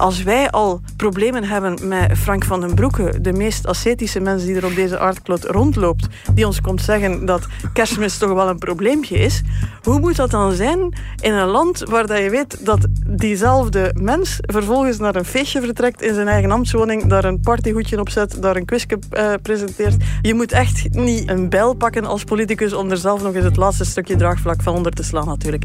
Als 0.00 0.22
wij 0.22 0.50
al 0.50 0.80
problemen 0.96 1.44
hebben 1.44 1.88
met 1.88 2.18
Frank 2.18 2.44
van 2.44 2.60
den 2.60 2.74
Broeke, 2.74 3.20
de 3.20 3.32
meest 3.32 3.66
ascetische 3.66 4.20
mens 4.20 4.44
die 4.44 4.56
er 4.56 4.64
op 4.64 4.74
deze 4.74 4.98
aardklot 4.98 5.44
rondloopt, 5.44 6.06
die 6.34 6.46
ons 6.46 6.60
komt 6.60 6.82
zeggen 6.82 7.26
dat 7.26 7.46
kerstmis 7.72 8.18
toch 8.18 8.32
wel 8.32 8.48
een 8.48 8.58
probleempje 8.58 9.18
is, 9.18 9.42
hoe 9.82 10.00
moet 10.00 10.16
dat 10.16 10.30
dan 10.30 10.52
zijn 10.52 10.94
in 11.20 11.32
een 11.32 11.46
land 11.48 11.78
waar 11.88 12.06
dat 12.06 12.18
je 12.18 12.30
weet 12.30 12.66
dat 12.66 12.86
diezelfde 13.06 13.94
mens 14.00 14.38
vervolgens 14.40 14.98
naar 14.98 15.16
een 15.16 15.24
feestje 15.24 15.60
vertrekt 15.60 16.02
in 16.02 16.14
zijn 16.14 16.28
eigen 16.28 16.50
ambtswoning, 16.50 17.06
daar 17.06 17.24
een 17.24 17.40
partyhoedje 17.40 18.00
op 18.00 18.08
zet, 18.08 18.42
daar 18.42 18.56
een 18.56 18.64
quizje 18.64 18.98
uh, 19.12 19.32
presenteert. 19.42 19.96
Je 20.22 20.34
moet 20.34 20.52
echt 20.52 20.88
niet 20.90 21.28
een 21.28 21.48
bijl 21.48 21.74
pakken 21.74 22.04
als 22.04 22.24
politicus 22.24 22.72
om 22.72 22.90
er 22.90 22.96
zelf 22.96 23.22
nog 23.22 23.34
eens 23.34 23.44
het 23.44 23.56
laatste 23.56 23.84
stukje 23.84 24.16
draagvlak 24.16 24.62
van 24.62 24.74
onder 24.74 24.92
te 24.92 25.02
slaan 25.02 25.26
natuurlijk. 25.26 25.64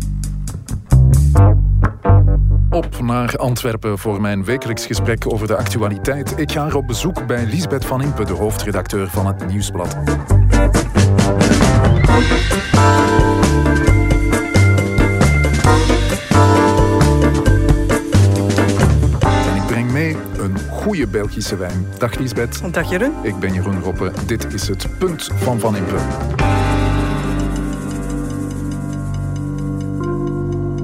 Op 2.76 3.02
naar 3.02 3.38
Antwerpen 3.38 3.98
voor 3.98 4.21
mijn 4.21 4.46
wekelijks 4.46 4.86
gesprek 4.86 5.33
over 5.33 5.47
de 5.47 5.56
actualiteit. 5.56 6.33
Ik 6.38 6.52
ga 6.52 6.70
op 6.74 6.88
bezoek 6.88 7.28
bij 7.28 7.46
Lisbeth 7.46 7.86
van 7.86 8.02
Impe, 8.02 8.25
de 8.25 8.33
hoofdredacteur 8.33 9.10
van 9.10 9.28
het 9.28 9.47
Nieuwsblad. 9.47 9.93
En 19.47 19.55
ik 19.55 19.66
breng 19.68 19.92
mee 19.92 20.18
een 20.38 20.57
goede 20.69 21.07
Belgische 21.07 21.55
wijn. 21.55 21.88
Dag 21.97 22.16
Lisbeth. 22.16 22.74
Dag 22.74 22.89
Jeroen. 22.89 23.14
Ik 23.21 23.39
ben 23.39 23.54
Jeroen 23.54 23.80
Roppe. 23.80 24.11
Dit 24.25 24.54
is 24.54 24.68
het 24.68 24.88
punt 24.97 25.30
van 25.36 25.60
Van 25.60 25.75
Impe. 25.75 25.97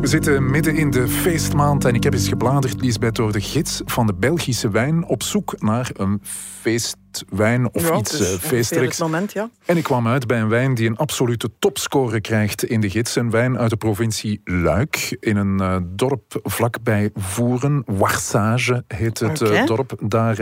We 0.01 0.07
zitten 0.07 0.51
midden 0.51 0.75
in 0.75 0.91
de 0.91 1.07
feestmaand 1.07 1.85
en 1.85 1.95
ik 1.95 2.03
heb 2.03 2.13
eens 2.13 2.27
gebladerd, 2.27 2.81
Lisbeth, 2.81 3.15
door 3.15 3.31
de 3.31 3.41
gids 3.41 3.81
van 3.85 4.07
de 4.07 4.13
Belgische 4.13 4.69
wijn 4.69 5.05
op 5.05 5.23
zoek 5.23 5.61
naar 5.61 5.89
een 5.93 6.19
feest 6.23 6.95
wijn 7.29 7.73
of 7.73 7.97
iets 7.97 8.37
feestelijks. 8.39 8.99
Moment, 8.99 9.33
ja. 9.33 9.49
En 9.65 9.77
ik 9.77 9.83
kwam 9.83 10.07
uit 10.07 10.27
bij 10.27 10.39
een 10.39 10.49
wijn 10.49 10.73
die 10.73 10.87
een 10.89 10.97
absolute 10.97 11.49
topscore 11.59 12.21
krijgt 12.21 12.63
in 12.63 12.81
de 12.81 12.89
gids. 12.89 13.15
Een 13.15 13.29
wijn 13.29 13.57
uit 13.57 13.69
de 13.69 13.75
provincie 13.75 14.41
Luik, 14.43 15.17
in 15.19 15.37
een 15.37 15.61
uh, 15.61 15.77
dorp 15.83 16.39
vlakbij 16.43 17.09
Voeren. 17.15 17.83
Warsage 17.85 18.83
heet 18.87 19.19
het 19.19 19.41
okay. 19.41 19.61
uh, 19.61 19.65
dorp. 19.65 19.93
Daar, 19.99 20.39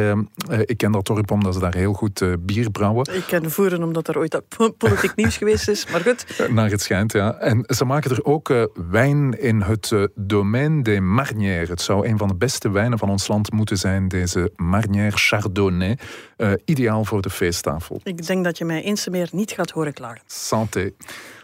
ik 0.66 0.78
ken 0.78 0.92
dat 0.92 1.06
dorp 1.06 1.32
omdat 1.32 1.54
ze 1.54 1.60
daar 1.60 1.76
heel 1.76 1.94
goed 1.94 2.24
bier 2.40 2.72
brouwen. 2.72 3.16
Ik 3.16 3.24
ken 3.28 3.52
Voeren 3.52 3.84
omdat 3.84 4.08
er 4.08 4.18
ooit 4.18 4.42
politiek 4.78 5.16
nieuws 5.16 5.38
geweest 5.38 5.68
is, 5.68 5.92
maar 5.92 6.02
goed. 6.02 6.26
Naar 6.50 6.70
het 6.70 6.82
schijnt, 6.82 7.12
ja. 7.12 7.34
En 7.34 7.64
ze 7.68 7.86
maken 7.86 8.12
er 8.12 8.26
ook 8.26 8.70
wijn 8.90 9.40
in 9.40 9.62
het 9.62 9.94
Domaine 10.16 10.84
des 10.84 11.00
Marnières. 11.00 11.70
Het 11.70 11.82
zou 11.82 12.08
een 12.08 12.18
van 12.18 12.28
de 12.28 12.36
beste 12.36 12.72
wijnen 12.72 12.98
van 12.98 13.10
ons 13.10 13.28
land 13.28 13.52
moeten 13.52 13.78
zijn, 13.78 14.08
deze 14.08 14.52
Marnière 14.56 15.18
Chardonnay 15.18 15.98
ideaal 16.66 17.06
voor 17.06 17.22
de 17.22 17.30
feesttafel. 17.30 18.00
Ik 18.04 18.28
denk 18.28 18.44
dat 18.44 18.58
je 18.58 18.66
mij 18.66 18.84
eens 18.84 19.08
meer 19.08 19.30
niet 19.32 19.52
gaat 19.52 19.72
horen 19.72 19.94
klagen. 19.94 20.22
Santé. 20.26 20.92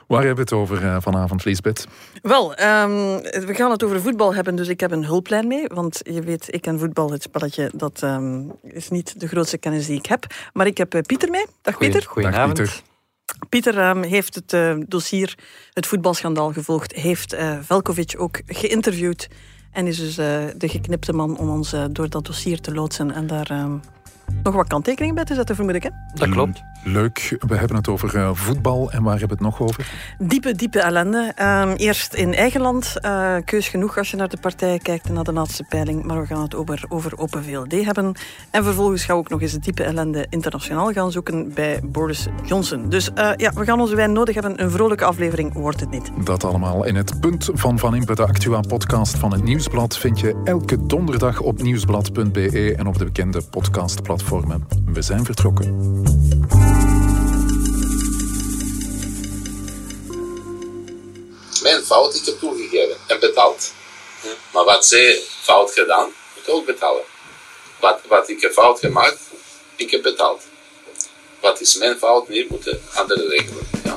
Waar 0.07 0.23
hebben 0.23 0.45
we 0.45 0.55
het 0.55 0.61
over 0.61 0.83
uh, 0.83 0.97
vanavond, 0.99 1.45
Lisbeth? 1.45 1.87
Wel, 2.21 2.51
um, 2.51 3.21
we 3.21 3.53
gaan 3.53 3.71
het 3.71 3.83
over 3.83 4.01
voetbal 4.01 4.33
hebben, 4.33 4.55
dus 4.55 4.67
ik 4.67 4.79
heb 4.79 4.91
een 4.91 5.05
hulplijn 5.05 5.47
mee. 5.47 5.67
Want 5.67 5.99
je 6.03 6.21
weet, 6.21 6.53
ik 6.53 6.65
en 6.65 6.79
voetbal, 6.79 7.11
het 7.11 7.21
spelletje, 7.21 7.71
dat 7.75 8.01
um, 8.01 8.51
is 8.61 8.89
niet 8.89 9.19
de 9.19 9.27
grootste 9.27 9.57
kennis 9.57 9.85
die 9.85 9.97
ik 9.97 10.05
heb. 10.05 10.25
Maar 10.53 10.65
ik 10.65 10.77
heb 10.77 10.95
uh, 10.95 11.01
Pieter 11.01 11.29
mee. 11.29 11.45
Dag 11.61 11.77
Pieter. 11.77 12.03
Goedenavond. 12.03 12.57
Dag, 12.57 12.67
Pieter. 12.67 12.93
Pieter 13.49 13.89
um, 13.89 14.03
heeft 14.03 14.35
het 14.35 14.53
uh, 14.53 14.75
dossier, 14.87 15.37
het 15.73 15.87
voetbalschandaal 15.87 16.53
gevolgd. 16.53 16.93
Heeft 16.93 17.35
Velkovic 17.61 18.13
ook 18.17 18.41
geïnterviewd. 18.45 19.27
En 19.71 19.87
is 19.87 19.97
dus 19.97 20.15
de 20.15 20.69
geknipte 20.69 21.13
man 21.13 21.37
om 21.37 21.49
ons 21.49 21.75
door 21.91 22.09
dat 22.09 22.25
dossier 22.25 22.61
te 22.61 22.73
loodsen. 22.73 23.11
En 23.11 23.27
daar 23.27 23.51
nog 24.43 24.55
wat 24.55 24.67
kanttekeningen 24.67 25.15
bij 25.15 25.23
te 25.23 25.33
zetten, 25.33 25.55
vermoed 25.55 25.75
ik. 25.75 25.83
Hè? 25.83 25.89
Dat 26.13 26.29
klopt. 26.29 26.63
Leuk. 26.87 27.35
We 27.47 27.55
hebben 27.55 27.77
het 27.77 27.87
over 27.87 28.15
uh, 28.15 28.29
voetbal. 28.33 28.91
En 28.91 29.03
waar 29.03 29.19
hebben 29.19 29.37
we 29.37 29.45
het 29.45 29.57
nog 29.57 29.61
over? 29.61 29.87
Diepe, 30.19 30.55
diepe 30.55 30.79
ellende. 30.79 31.33
Uh, 31.39 31.71
eerst 31.75 32.13
in 32.13 32.33
eigen 32.33 32.61
land. 32.61 32.93
Uh, 33.01 33.35
keus 33.45 33.67
genoeg 33.67 33.97
als 33.97 34.11
je 34.11 34.17
naar 34.17 34.29
de 34.29 34.37
partijen 34.37 34.81
kijkt 34.81 35.07
en 35.07 35.13
naar 35.13 35.23
de 35.23 35.33
laatste 35.33 35.63
peiling. 35.63 36.03
Maar 36.03 36.21
we 36.21 36.25
gaan 36.25 36.41
het 36.41 36.55
over, 36.55 36.85
over 36.89 37.17
Open 37.17 37.43
VLD 37.43 37.85
hebben. 37.85 38.15
En 38.51 38.63
vervolgens 38.63 39.05
gaan 39.05 39.15
we 39.15 39.21
ook 39.21 39.29
nog 39.29 39.41
eens 39.41 39.51
de 39.51 39.59
diepe 39.59 39.83
ellende 39.83 40.25
internationaal 40.29 40.91
gaan 40.91 41.11
zoeken 41.11 41.53
bij 41.53 41.79
Boris 41.83 42.27
Johnson. 42.43 42.89
Dus 42.89 43.09
ja, 43.35 43.53
we 43.53 43.65
gaan 43.65 43.79
onze 43.79 43.95
wijn 43.95 44.11
nodig 44.11 44.33
hebben. 44.33 44.63
Een 44.63 44.71
vrolijke 44.71 45.05
aflevering 45.05 45.53
wordt 45.53 45.79
het 45.79 45.89
niet. 45.89 46.11
Dat 46.23 46.43
allemaal 46.43 46.85
in 46.85 46.95
het 46.95 47.19
punt 47.19 47.49
van 47.53 47.79
Van 47.79 47.95
Impe, 47.95 48.15
de 48.15 48.27
Actua-podcast 48.27 49.17
van 49.17 49.31
het 49.31 49.43
Nieuwsblad, 49.43 49.97
vind 49.97 50.19
je 50.19 50.41
elke 50.43 50.85
donderdag 50.85 51.39
op 51.39 51.61
nieuwsblad.be 51.61 52.75
en 52.77 52.87
op 52.87 52.97
de 52.97 53.05
bekende 53.05 53.41
podcastplatformen. 53.41 54.67
We 54.85 55.01
zijn 55.01 55.25
vertrokken. 55.25 56.74
Mijn 61.65 61.85
fout, 61.85 62.15
ik 62.15 62.25
heb 62.25 62.39
toegegeven 62.39 62.97
en 63.07 63.19
betaald. 63.19 63.71
Ja. 64.21 64.29
Maar 64.51 64.63
wat 64.63 64.85
zij 64.85 65.21
fout 65.41 65.71
gedaan, 65.71 66.13
moet 66.35 66.49
ook 66.49 66.65
betalen. 66.65 67.03
Wat, 67.79 67.99
wat 68.07 68.29
ik 68.29 68.41
heb 68.41 68.51
fout 68.51 68.79
gemaakt, 68.79 69.19
ik 69.75 69.91
heb 69.91 70.01
betaald. 70.01 70.43
Wat 71.39 71.61
is 71.61 71.75
mijn 71.75 71.97
fout? 71.97 72.27
Nee, 72.27 72.47
moeten 72.49 72.81
andere 72.93 73.27
regelen. 73.27 73.67
Ja. 73.83 73.95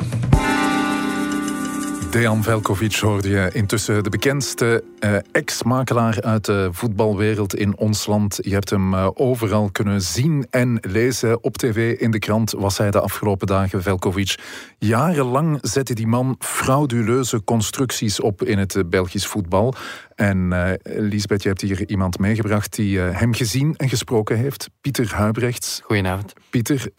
Dejan 2.10 2.42
Velkovic 2.42 2.94
hoorde 2.94 3.28
je 3.28 3.50
intussen 3.52 4.02
de 4.04 4.10
bekendste 4.10 4.84
uh, 5.00 5.16
ex-makelaar 5.32 6.22
uit 6.22 6.44
de 6.44 6.69
voetbalwereld 6.72 7.54
in 7.54 7.76
ons 7.76 8.06
land. 8.06 8.38
Je 8.41 8.52
hebt 8.52 8.70
hem 8.70 8.94
uh, 8.94 9.08
overal 9.14 9.70
kunnen 9.72 10.02
zien 10.02 10.47
en 10.50 10.78
lezen. 10.80 11.42
Op 11.42 11.56
tv, 11.56 11.98
in 11.98 12.10
de 12.10 12.18
krant 12.18 12.52
was 12.52 12.78
hij 12.78 12.91
de 12.91 13.00
afgelopen 13.00 13.47
dagen, 13.47 13.82
Velkovic. 13.82 14.38
Jarenlang 14.78 15.58
zette 15.62 15.94
die 15.94 16.06
man 16.06 16.36
frauduleuze 16.38 17.44
constructies 17.44 18.20
op 18.20 18.42
in 18.42 18.58
het 18.58 18.74
uh, 18.74 18.82
Belgisch 18.86 19.26
voetbal. 19.26 19.74
En 20.14 20.48
Lisbeth, 20.82 21.42
je 21.42 21.48
hebt 21.48 21.60
hier 21.60 21.88
iemand 21.88 22.18
meegebracht 22.18 22.76
die 22.76 22.98
hem 22.98 23.34
gezien 23.34 23.74
en 23.76 23.88
gesproken 23.88 24.36
heeft. 24.36 24.70
Pieter 24.80 25.14
Huibrechts. 25.14 25.80
Goedenavond. 25.84 26.32
Pieter, 26.50 26.91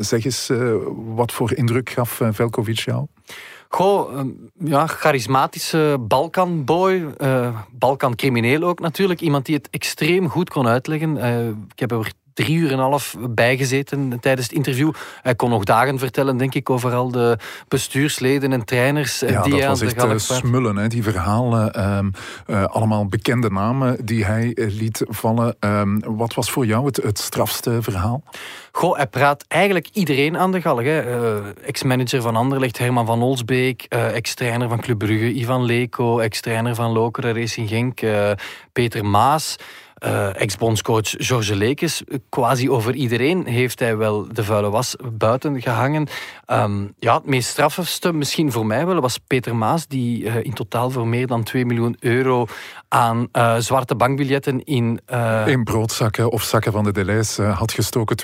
zeg 0.00 0.24
eens, 0.24 0.50
wat 0.94 1.32
voor 1.32 1.54
indruk 1.54 1.90
gaf 1.90 2.20
Velkovic 2.30 2.78
jou? 2.78 3.06
Goh, 3.74 4.20
ja, 4.58 4.86
charismatische 4.86 5.96
Balkanboy. 6.00 7.14
Uh, 7.18 7.58
Balkan-crimineel 7.70 8.62
ook 8.62 8.80
natuurlijk. 8.80 9.20
Iemand 9.20 9.46
die 9.46 9.54
het 9.54 9.70
extreem 9.70 10.28
goed 10.28 10.50
kon 10.50 10.66
uitleggen. 10.66 11.16
Uh, 11.16 11.48
ik 11.48 11.78
heb 11.78 11.90
er 11.90 12.12
drie 12.34 12.56
uur 12.56 12.66
en 12.66 12.72
een 12.72 12.78
half 12.78 13.16
bijgezeten 13.30 14.20
tijdens 14.20 14.46
het 14.46 14.56
interview. 14.56 14.92
Hij 15.22 15.34
kon 15.34 15.50
nog 15.50 15.64
dagen 15.64 15.98
vertellen, 15.98 16.36
denk 16.36 16.54
ik, 16.54 16.70
over 16.70 16.92
al 16.92 17.10
de 17.10 17.38
bestuursleden 17.68 18.52
en 18.52 18.64
trainers 18.64 19.20
ja, 19.20 19.26
die 19.26 19.34
dat 19.34 19.44
hij 19.44 19.68
was 19.68 19.80
aan 19.80 20.08
de 20.08 20.14
echt 20.14 20.30
uh, 20.30 20.36
smullen, 20.36 20.76
hè, 20.76 20.88
die 20.88 21.02
verhalen. 21.02 21.96
Um, 21.96 22.12
uh, 22.46 22.64
allemaal 22.64 23.06
bekende 23.06 23.50
namen 23.50 24.04
die 24.04 24.24
hij 24.24 24.56
liet 24.56 25.04
vallen. 25.08 25.56
Um, 25.60 26.00
wat 26.16 26.34
was 26.34 26.50
voor 26.50 26.66
jou 26.66 26.86
het, 26.86 26.96
het 26.96 27.18
strafste 27.18 27.82
verhaal? 27.82 28.22
Goh, 28.72 28.96
hij 28.96 29.06
praat 29.06 29.44
eigenlijk 29.48 29.88
iedereen 29.92 30.38
aan 30.38 30.52
de 30.52 30.60
galg. 30.60 30.80
Ex-manager 31.66 32.22
van 32.22 32.36
Anderlecht, 32.36 32.78
Herman 32.78 33.06
van 33.06 33.22
Olsbeek. 33.22 33.82
Ex-trainer 33.88 34.68
van 34.68 34.80
Club 34.80 34.98
Brugge, 34.98 35.32
Ivan 35.32 35.64
Leko. 35.64 36.18
Ex-trainer 36.18 36.74
van 36.74 36.92
Lokeren 36.92 37.34
Racing 37.34 37.68
Genk, 37.68 38.00
Peter 38.72 39.04
Maas. 39.04 39.56
Uh, 40.04 40.40
Ex-bondscoach 40.40 41.14
George 41.18 41.56
Lekes, 41.56 42.02
quasi 42.28 42.70
over 42.70 42.94
iedereen 42.94 43.46
heeft 43.46 43.78
hij 43.78 43.96
wel 43.96 44.26
de 44.32 44.44
vuile 44.44 44.70
was 44.70 44.96
buiten 45.12 45.62
gehangen. 45.62 46.08
Um, 46.46 46.94
ja, 46.98 47.14
het 47.14 47.26
meest 47.26 47.48
strafste 47.48 48.12
misschien 48.12 48.52
voor 48.52 48.66
mij 48.66 48.86
wel 48.86 49.00
was 49.00 49.18
Peter 49.26 49.56
Maas, 49.56 49.86
die 49.86 50.24
uh, 50.24 50.44
in 50.44 50.52
totaal 50.52 50.90
voor 50.90 51.06
meer 51.06 51.26
dan 51.26 51.42
2 51.42 51.66
miljoen 51.66 51.96
euro 52.00 52.46
aan 52.88 53.28
uh, 53.32 53.56
zwarte 53.58 53.94
bankbiljetten 53.94 54.64
in... 54.64 55.00
in 55.46 55.64
broodzakken 55.64 56.30
of 56.30 56.42
zakken 56.42 56.72
van 56.72 56.84
de 56.84 56.92
Deleis 56.92 57.36
had 57.36 57.72
gestoken. 57.72 58.16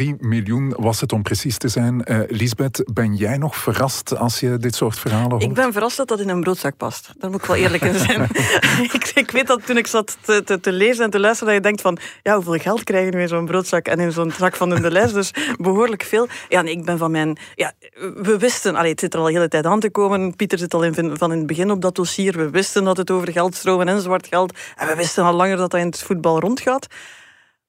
2,3 0.00 0.06
miljoen 0.18 0.74
was 0.76 1.00
het 1.00 1.12
om 1.12 1.22
precies 1.22 1.58
te 1.58 1.68
zijn. 1.68 2.04
Lisbeth, 2.28 2.90
ben 2.92 3.14
jij 3.14 3.36
nog 3.36 3.56
verrast 3.56 4.16
als 4.16 4.40
je 4.40 4.56
dit 4.56 4.74
soort 4.74 4.98
verhalen 4.98 5.30
hoort? 5.30 5.42
Ik 5.42 5.54
ben 5.54 5.72
verrast 5.72 5.96
dat 5.96 6.08
dat 6.08 6.20
in 6.20 6.28
een 6.28 6.40
broodzak 6.40 6.76
past. 6.76 7.12
Daar 7.18 7.30
moet 7.30 7.40
ik 7.40 7.46
wel 7.46 7.56
eerlijk 7.56 7.82
in 7.82 7.98
zijn. 7.98 8.22
ik, 8.92 9.12
ik, 9.14 9.30
weet 9.30 9.46
dat 9.46 9.66
toen 9.66 9.76
ik 9.76 9.86
zat 9.86 10.16
te, 10.20 10.42
te, 10.44 10.60
te 10.60 10.72
lezen 10.72 11.10
te 11.12 11.20
luisteren 11.20 11.54
dat 11.54 11.62
je 11.62 11.68
denkt 11.68 11.80
van, 11.80 11.98
ja, 12.22 12.34
hoeveel 12.34 12.58
geld 12.58 12.84
krijg 12.84 13.04
je 13.04 13.10
nu 13.10 13.20
in 13.20 13.28
zo'n 13.28 13.46
broodzak 13.46 13.86
en 13.86 14.00
in 14.00 14.12
zo'n 14.12 14.30
zak 14.30 14.56
van 14.56 14.68
de 14.68 14.90
les? 14.90 15.12
Dus 15.12 15.30
behoorlijk 15.58 16.02
veel. 16.02 16.28
Ja, 16.48 16.62
nee, 16.62 16.76
ik 16.76 16.84
ben 16.84 16.98
van 16.98 17.10
mijn... 17.10 17.36
Ja, 17.54 17.72
we 18.14 18.36
wisten, 18.38 18.76
allee, 18.76 18.90
het 18.90 19.00
zit 19.00 19.14
er 19.14 19.20
al 19.20 19.26
de 19.26 19.32
hele 19.32 19.48
tijd 19.48 19.66
aan 19.66 19.80
te 19.80 19.90
komen. 19.90 20.36
Pieter 20.36 20.58
zit 20.58 20.74
al 20.74 20.82
in, 20.84 21.16
van 21.16 21.32
in 21.32 21.38
het 21.38 21.46
begin 21.46 21.70
op 21.70 21.80
dat 21.80 21.94
dossier. 21.94 22.36
We 22.36 22.50
wisten 22.50 22.84
dat 22.84 22.96
het 22.96 23.10
over 23.10 23.32
geldstromen 23.32 23.88
en 23.88 24.00
zwart 24.00 24.26
geld. 24.26 24.58
En 24.76 24.86
we 24.86 24.94
wisten 24.94 25.24
al 25.24 25.32
langer 25.32 25.56
dat 25.56 25.70
dat 25.70 25.80
in 25.80 25.86
het 25.86 26.02
voetbal 26.02 26.40
rondgaat. 26.40 26.86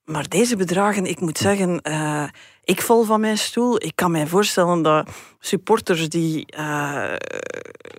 maar 0.06 0.28
deze 0.28 0.56
bedragen, 0.56 1.06
ik 1.06 1.20
moet 1.20 1.38
zeggen, 1.38 1.80
uh, 1.84 2.24
ik 2.64 2.82
val 2.82 3.04
van 3.04 3.20
mijn 3.20 3.38
stoel. 3.38 3.84
Ik 3.84 3.92
kan 3.96 4.12
mij 4.12 4.28
voorstellen 4.28 4.82
dat 4.82 5.10
supporters 5.40 6.10
die 6.10 6.46
uh, 6.58 7.14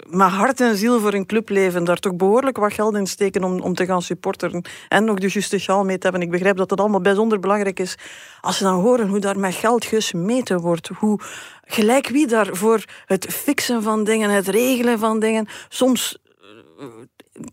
met 0.09 0.29
hart 0.29 0.61
en 0.61 0.77
ziel 0.77 1.01
voor 1.01 1.15
een 1.15 1.27
club 1.27 1.49
leven, 1.49 1.85
daar 1.85 1.99
toch 1.99 2.17
behoorlijk 2.17 2.57
wat 2.57 2.73
geld 2.73 2.95
in 2.95 3.07
steken 3.07 3.45
om, 3.45 3.61
om 3.61 3.75
te 3.75 3.85
gaan 3.85 4.03
supporteren 4.03 4.65
en 4.89 5.05
nog 5.05 5.19
de 5.19 5.29
juiste 5.29 5.59
schaal 5.59 5.85
mee 5.85 5.99
te 5.99 6.03
hebben. 6.03 6.23
Ik 6.23 6.31
begrijp 6.31 6.57
dat 6.57 6.69
dat 6.69 6.81
allemaal 6.81 7.01
bijzonder 7.01 7.41
belangrijk 7.41 7.81
is. 7.81 7.97
Als 8.41 8.57
ze 8.57 8.65
dan 8.65 8.81
horen 8.81 9.09
hoe 9.09 9.19
daar 9.19 9.39
met 9.39 9.55
geld 9.55 9.85
gesmeten 9.85 10.61
wordt, 10.61 10.89
hoe 10.99 11.21
gelijk 11.65 12.09
wie 12.09 12.27
daar 12.27 12.57
voor 12.57 12.85
het 13.07 13.27
fixen 13.31 13.83
van 13.83 14.05
dingen, 14.05 14.31
het 14.31 14.49
regelen 14.49 14.99
van 14.99 15.19
dingen, 15.19 15.49
soms 15.69 16.19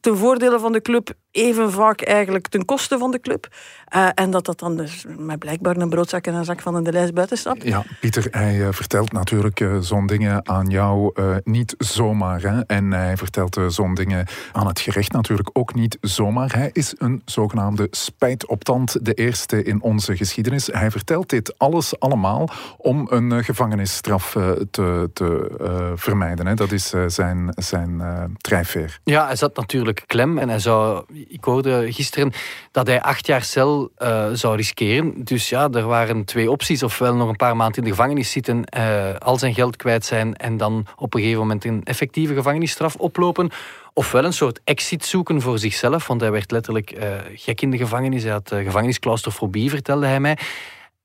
ten 0.02 0.18
voordele 0.18 0.60
van 0.60 0.72
de 0.72 0.82
club, 0.82 1.10
even 1.32 1.72
vaak 1.72 2.02
eigenlijk 2.02 2.48
ten 2.48 2.66
koste 2.66 2.98
van 2.98 3.12
de 3.12 3.20
club. 3.20 3.48
Uh, 3.96 4.10
en 4.16 4.32
dat 4.32 4.46
dat 4.46 4.60
dan 4.60 4.78
dus 4.78 5.06
met 5.18 5.40
blijkbaar 5.40 5.78
een 5.78 5.90
broodzak 5.90 6.26
en 6.28 6.34
een 6.34 6.46
zak 6.46 6.62
van 6.62 6.84
de 6.84 6.92
lijst 6.92 7.14
buiten 7.14 7.38
stapt. 7.38 7.64
Ja, 7.64 7.84
Pieter, 8.00 8.28
hij 8.32 8.56
uh, 8.56 8.68
vertelt 8.72 9.12
natuurlijk 9.12 9.60
uh, 9.60 9.78
zo'n 9.80 10.08
dingen 10.08 10.48
aan 10.50 10.68
jou 10.68 11.14
niet 11.44 11.76
zomaar. 11.78 12.42
Hè? 12.42 12.62
En 12.62 12.92
hij 12.92 13.18
vertelt 13.18 13.60
zo'n 13.68 13.94
dingen 13.94 14.28
aan 14.52 14.68
het 14.68 14.80
gerecht 14.80 15.12
natuurlijk 15.12 15.50
ook 15.54 15.74
niet 15.74 15.98
zomaar. 16.02 16.56
Hij 16.56 16.70
is 16.74 16.94
een 16.98 17.22
zogenaamde 17.26 17.88
spijtoptand, 17.92 19.06
de 19.06 19.14
eerste 19.14 19.64
in 19.64 19.82
onze 19.82 20.18
geschiedenis. 20.18 20.68
Hij 20.68 20.92
vertelt 20.92 21.30
dit 21.30 21.58
alles 21.58 22.00
allemaal 22.00 22.50
om 22.78 23.08
een 23.10 23.44
gevangenisstraf 23.44 24.32
te, 24.72 25.10
te 25.14 25.94
vermijden. 25.96 26.48
Hè? 26.48 26.54
Dat 26.54 26.72
is 26.72 26.94
zijn, 27.08 27.54
zijn 27.56 28.02
drijfveer. 28.38 29.00
Ja, 29.04 29.26
hij 29.26 29.36
zat 29.36 29.56
natuurlijk 29.56 30.04
klem 30.06 30.38
en 30.38 30.50
hij 30.50 30.60
zou, 30.60 31.06
ik 31.28 31.44
hoorde 31.44 31.94
gisteren 31.94 32.32
dat 32.72 32.88
hij 32.88 33.02
acht 33.02 33.26
jaar 33.26 33.44
cel 33.44 33.92
uh, 33.98 34.28
zou 34.34 34.56
riskeren. 34.56 35.24
Dus 35.24 35.50
ja, 35.50 35.70
er 35.70 35.86
waren 35.86 36.26
twee 36.26 36.52
opties. 36.52 36.84
Ofwel 36.84 37.16
nog 37.16 37.30
een 37.30 37.36
paar 37.36 37.56
maanden 37.56 37.78
in 37.78 37.84
de 37.84 37.90
gevangenis 37.90 38.32
zitten, 38.32 38.64
uh, 38.78 39.16
al 39.16 39.38
zijn 39.38 39.54
geld 39.54 39.76
kwijt 39.76 40.06
zijn 40.06 40.36
en 40.36 40.58
dan 40.58 40.86
op 40.96 41.14
een 41.14 41.20
gegeven 41.20 41.42
moment 41.42 41.66
een 41.66 41.84
effectieve 41.84 42.34
gevangenisstraf 42.34 42.96
oplopen. 42.96 43.50
Ofwel 43.94 44.24
een 44.24 44.34
soort 44.34 44.60
exit 44.64 45.06
zoeken 45.06 45.42
voor 45.42 45.60
zichzelf, 45.60 46.08
want 46.08 46.22
hij 46.22 46.32
werd 46.32 46.52
letterlijk 46.52 46.98
uh, 46.98 47.04
gek 47.36 47.62
in 47.62 47.72
de 47.72 47.78
gevangenis. 47.78 48.24
Hij 48.24 48.32
had 48.32 48.50
gevangenisclaustrofobie, 48.50 49.70
vertelde 49.70 50.06
hij 50.06 50.20
mij. 50.20 50.38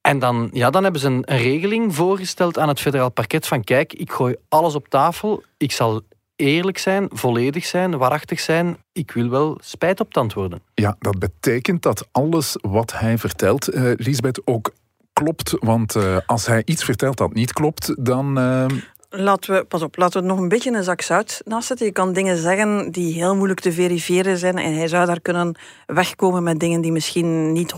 En 0.00 0.18
dan, 0.18 0.50
ja, 0.52 0.70
dan 0.70 0.82
hebben 0.82 1.00
ze 1.00 1.06
een, 1.06 1.22
een 1.24 1.38
regeling 1.38 1.94
voorgesteld 1.94 2.58
aan 2.58 2.68
het 2.68 2.80
federaal 2.80 3.10
parket 3.10 3.46
van 3.46 3.64
kijk, 3.64 3.92
ik 3.92 4.12
gooi 4.12 4.36
alles 4.48 4.74
op 4.74 4.88
tafel, 4.88 5.42
ik 5.56 5.72
zal 5.72 6.02
eerlijk 6.36 6.78
zijn, 6.78 7.08
volledig 7.12 7.64
zijn, 7.64 7.98
waarachtig 7.98 8.40
zijn. 8.40 8.76
Ik 8.92 9.10
wil 9.10 9.28
wel 9.28 9.58
spijt 9.62 10.00
op 10.00 10.12
tand 10.12 10.32
worden. 10.32 10.62
Ja, 10.74 10.96
dat 10.98 11.18
betekent 11.18 11.82
dat 11.82 12.08
alles 12.12 12.56
wat 12.60 12.98
hij 12.98 13.18
vertelt, 13.18 13.74
uh, 13.74 13.92
Lisbeth, 13.96 14.40
ook 14.44 14.72
klopt. 15.12 15.56
Want 15.60 15.94
uh, 15.94 16.16
als 16.26 16.46
hij 16.46 16.62
iets 16.64 16.84
vertelt 16.84 17.16
dat 17.16 17.34
niet 17.34 17.52
klopt, 17.52 18.04
dan. 18.04 18.38
Uh 18.38 18.66
laten 19.10 19.54
we, 19.54 19.64
pas 19.64 19.82
op, 19.82 19.96
laten 19.96 20.20
we 20.20 20.26
nog 20.26 20.38
een 20.38 20.48
beetje 20.48 20.72
een 20.72 20.84
zak 20.84 21.00
zout 21.00 21.40
naast 21.44 21.66
zetten. 21.66 21.86
Je 21.86 21.92
kan 21.92 22.12
dingen 22.12 22.36
zeggen 22.36 22.90
die 22.90 23.14
heel 23.14 23.36
moeilijk 23.36 23.60
te 23.60 23.72
verifiëren 23.72 24.38
zijn 24.38 24.58
en 24.58 24.74
hij 24.74 24.88
zou 24.88 25.06
daar 25.06 25.20
kunnen 25.20 25.58
wegkomen 25.86 26.42
met 26.42 26.60
dingen 26.60 26.80
die 26.80 26.92
misschien 26.92 27.52
niet 27.52 27.74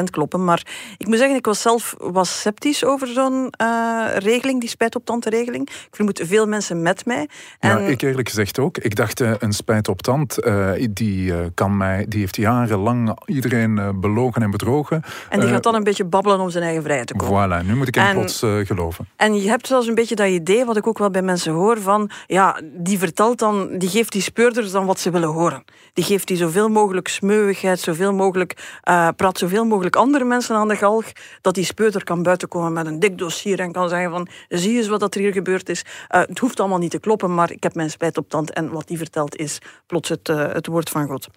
100% 0.00 0.02
kloppen. 0.10 0.44
Maar 0.44 0.66
ik 0.98 1.06
moet 1.06 1.18
zeggen, 1.18 1.36
ik 1.36 1.46
was 1.46 1.62
zelf 1.62 1.94
was 1.98 2.38
sceptisch 2.38 2.84
over 2.84 3.08
zo'n 3.08 3.52
uh, 3.62 4.04
regeling, 4.18 4.60
die 4.60 4.68
spijt 4.68 4.94
op 4.94 5.16
regeling. 5.20 5.68
Ik 5.68 5.88
vermoed 5.90 6.20
veel 6.24 6.46
mensen 6.46 6.82
met 6.82 7.06
mij. 7.06 7.28
En... 7.58 7.82
Ja, 7.82 7.88
ik 7.88 8.02
eerlijk 8.02 8.28
gezegd 8.28 8.58
ook. 8.58 8.78
Ik 8.78 8.94
dacht, 8.94 9.20
uh, 9.20 9.32
een 9.38 9.52
spijt 9.52 9.88
op 9.88 10.02
tand, 10.02 10.46
uh, 10.46 10.70
die, 10.90 11.32
kan 11.54 11.76
mij, 11.76 12.06
die 12.08 12.20
heeft 12.20 12.36
jarenlang 12.36 13.18
iedereen 13.26 14.00
belogen 14.00 14.42
en 14.42 14.50
bedrogen. 14.50 15.02
En 15.28 15.40
die 15.40 15.48
gaat 15.48 15.62
dan 15.62 15.74
een 15.74 15.84
beetje 15.84 16.04
babbelen 16.04 16.40
om 16.40 16.50
zijn 16.50 16.64
eigen 16.64 16.82
vrijheid 16.82 17.06
te 17.06 17.14
komen. 17.14 17.62
Voilà, 17.62 17.66
nu 17.66 17.76
moet 17.76 17.88
ik 17.88 17.94
hem 17.94 18.12
plots 18.12 18.38
geloven. 18.38 19.08
En 19.16 19.34
je 19.34 19.48
hebt 19.48 19.66
zelfs 19.66 19.86
een 19.86 19.94
beetje 19.94 20.14
dat 20.14 20.28
idee, 20.28 20.64
wat 20.64 20.77
ik 20.78 20.86
ook 20.86 20.98
wel 20.98 21.10
bij 21.10 21.22
mensen 21.22 21.52
hoor, 21.52 21.80
van 21.80 22.10
ja, 22.26 22.60
die 22.64 22.98
vertelt 22.98 23.38
dan, 23.38 23.78
die 23.78 23.88
geeft 23.88 24.12
die 24.12 24.22
speurders 24.22 24.70
dan 24.70 24.86
wat 24.86 25.00
ze 25.00 25.10
willen 25.10 25.28
horen. 25.28 25.64
Die 25.92 26.04
geeft 26.04 26.26
die 26.26 26.36
zoveel 26.36 26.68
mogelijk 26.68 27.08
smeuigheid, 27.08 27.80
zoveel 27.80 28.12
mogelijk, 28.12 28.80
uh, 28.88 29.08
praat 29.16 29.38
zoveel 29.38 29.64
mogelijk 29.64 29.96
andere 29.96 30.24
mensen 30.24 30.56
aan 30.56 30.68
de 30.68 30.76
galg, 30.76 31.04
dat 31.40 31.54
die 31.54 31.64
speurder 31.64 32.04
kan 32.04 32.22
buitenkomen 32.22 32.72
met 32.72 32.86
een 32.86 32.98
dik 32.98 33.18
dossier 33.18 33.60
en 33.60 33.72
kan 33.72 33.88
zeggen 33.88 34.10
van, 34.10 34.28
zie 34.48 34.76
eens 34.76 34.88
wat 34.88 35.14
er 35.14 35.20
hier 35.20 35.32
gebeurd 35.32 35.68
is. 35.68 35.84
Uh, 35.84 36.20
het 36.20 36.38
hoeft 36.38 36.60
allemaal 36.60 36.78
niet 36.78 36.90
te 36.90 37.00
kloppen, 37.00 37.34
maar 37.34 37.50
ik 37.50 37.62
heb 37.62 37.74
mijn 37.74 37.90
spijt 37.90 38.18
op 38.18 38.28
tand 38.28 38.52
en 38.52 38.70
wat 38.70 38.86
die 38.86 38.98
vertelt 38.98 39.36
is 39.36 39.58
plots 39.86 40.08
het, 40.08 40.28
uh, 40.28 40.52
het 40.52 40.66
woord 40.66 40.90
van 40.90 41.06
God. 41.06 41.28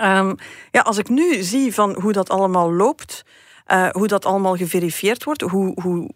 Um, 0.00 0.34
ja, 0.70 0.80
als 0.80 0.98
ik 0.98 1.08
nu 1.08 1.42
zie 1.42 1.74
van 1.74 2.00
hoe 2.00 2.12
dat 2.12 2.30
allemaal 2.30 2.72
loopt, 2.72 3.24
hoe 3.90 4.06
dat 4.06 4.24
allemaal 4.24 4.56
geverifieerd 4.56 5.24
wordt, 5.24 5.40
hoe, 5.40 5.80
hoe 5.82 6.10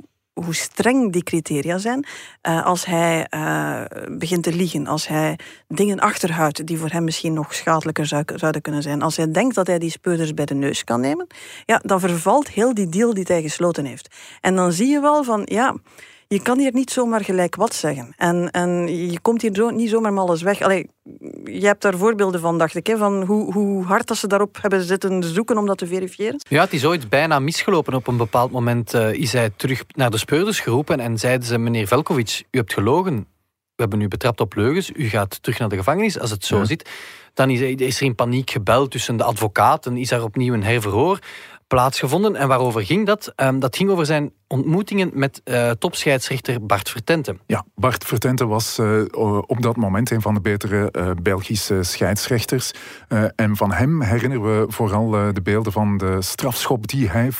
hoe 0.44 0.54
streng 0.54 1.12
die 1.12 1.22
criteria 1.22 1.78
zijn. 1.78 2.06
Uh, 2.48 2.66
als 2.66 2.84
hij 2.84 3.26
uh, 3.34 3.82
begint 4.18 4.42
te 4.42 4.52
liegen, 4.52 4.86
als 4.86 5.08
hij 5.08 5.38
dingen 5.68 6.00
achterhoudt 6.00 6.66
die 6.66 6.78
voor 6.78 6.90
hem 6.90 7.04
misschien 7.04 7.32
nog 7.32 7.54
schadelijker 7.54 8.06
zou, 8.06 8.22
zouden 8.34 8.62
kunnen 8.62 8.82
zijn, 8.82 9.02
als 9.02 9.16
hij 9.16 9.30
denkt 9.30 9.54
dat 9.54 9.66
hij 9.66 9.78
die 9.78 9.90
speurders 9.90 10.34
bij 10.34 10.44
de 10.44 10.54
neus 10.54 10.84
kan 10.84 11.00
nemen, 11.00 11.26
ja, 11.66 11.80
dan 11.84 12.00
vervalt 12.00 12.48
heel 12.48 12.74
die 12.74 12.88
deal 12.88 13.14
die 13.14 13.24
hij 13.26 13.42
gesloten 13.42 13.84
heeft. 13.84 14.14
En 14.40 14.54
dan 14.56 14.72
zie 14.72 14.88
je 14.88 15.00
wel 15.00 15.24
van, 15.24 15.42
ja, 15.44 15.76
je 16.34 16.42
kan 16.42 16.58
hier 16.58 16.72
niet 16.72 16.90
zomaar 16.90 17.24
gelijk 17.24 17.56
wat 17.56 17.74
zeggen. 17.74 18.12
En, 18.16 18.50
en 18.50 18.96
je 19.10 19.20
komt 19.20 19.42
hier 19.42 19.54
zo, 19.54 19.70
niet 19.70 19.90
zomaar 19.90 20.12
maar 20.12 20.22
alles 20.22 20.42
weg. 20.42 20.60
Allee, 20.60 20.88
je 21.44 21.66
hebt 21.66 21.82
daar 21.82 21.96
voorbeelden 21.96 22.40
van, 22.40 22.58
dacht 22.58 22.74
ik, 22.74 22.86
hè, 22.86 22.96
van 22.96 23.22
hoe, 23.22 23.52
hoe 23.52 23.84
hard 23.84 24.06
dat 24.06 24.16
ze 24.16 24.26
daarop 24.26 24.58
hebben 24.60 24.82
zitten 24.82 25.24
zoeken 25.24 25.58
om 25.58 25.66
dat 25.66 25.78
te 25.78 25.86
verifiëren. 25.86 26.40
Ja, 26.48 26.62
het 26.62 26.72
is 26.72 26.84
ooit 26.84 27.08
bijna 27.08 27.38
misgelopen. 27.38 27.94
Op 27.94 28.06
een 28.06 28.16
bepaald 28.16 28.50
moment 28.50 28.94
uh, 28.94 29.12
is 29.12 29.32
hij 29.32 29.50
terug 29.56 29.84
naar 29.94 30.10
de 30.10 30.18
speurders 30.18 30.60
geroepen 30.60 31.00
en 31.00 31.18
zeiden 31.18 31.46
ze, 31.46 31.58
meneer 31.58 31.86
Velkovic, 31.86 32.42
u 32.50 32.58
hebt 32.58 32.72
gelogen. 32.72 33.16
We 33.74 33.86
hebben 33.86 34.00
u 34.00 34.08
betrapt 34.08 34.40
op 34.40 34.54
leugens. 34.54 34.90
U 34.94 35.08
gaat 35.08 35.42
terug 35.42 35.58
naar 35.58 35.68
de 35.68 35.76
gevangenis 35.76 36.18
als 36.18 36.30
het 36.30 36.44
zo 36.44 36.64
zit. 36.64 36.90
Dan 37.34 37.50
is, 37.50 37.60
is 37.60 38.00
er 38.00 38.06
in 38.06 38.14
paniek 38.14 38.50
gebeld 38.50 38.90
tussen 38.90 39.16
de 39.16 39.24
advocaten. 39.24 39.96
Is 39.96 40.10
er 40.10 40.22
opnieuw 40.22 40.54
een 40.54 40.64
herverhoor 40.64 41.18
plaatsgevonden. 41.70 42.36
En 42.36 42.48
waarover 42.48 42.84
ging 42.84 43.06
dat? 43.06 43.32
Um, 43.36 43.60
dat 43.60 43.76
ging 43.76 43.90
over 43.90 44.06
zijn 44.06 44.32
ontmoetingen 44.46 45.10
met 45.14 45.40
uh, 45.44 45.70
topscheidsrechter 45.70 46.66
Bart 46.66 46.90
Vertente. 46.90 47.36
Ja, 47.46 47.64
Bart 47.74 48.04
Vertente 48.04 48.46
was 48.46 48.78
uh, 48.78 49.02
op 49.46 49.62
dat 49.62 49.76
moment 49.76 50.10
een 50.10 50.20
van 50.20 50.34
de 50.34 50.40
betere 50.40 50.92
uh, 50.92 51.10
Belgische 51.22 51.82
scheidsrechters. 51.82 52.70
en 53.36 53.56
van 53.56 53.72
hem 53.72 54.02
herinneren 54.02 54.60
we 54.60 54.72
vooral 54.72 55.10
de 55.10 55.42
beelden 55.42 55.72
van 55.72 55.98
de 55.98 56.22
strafschop 56.22 56.88
die 56.88 57.08
hij 57.08 57.30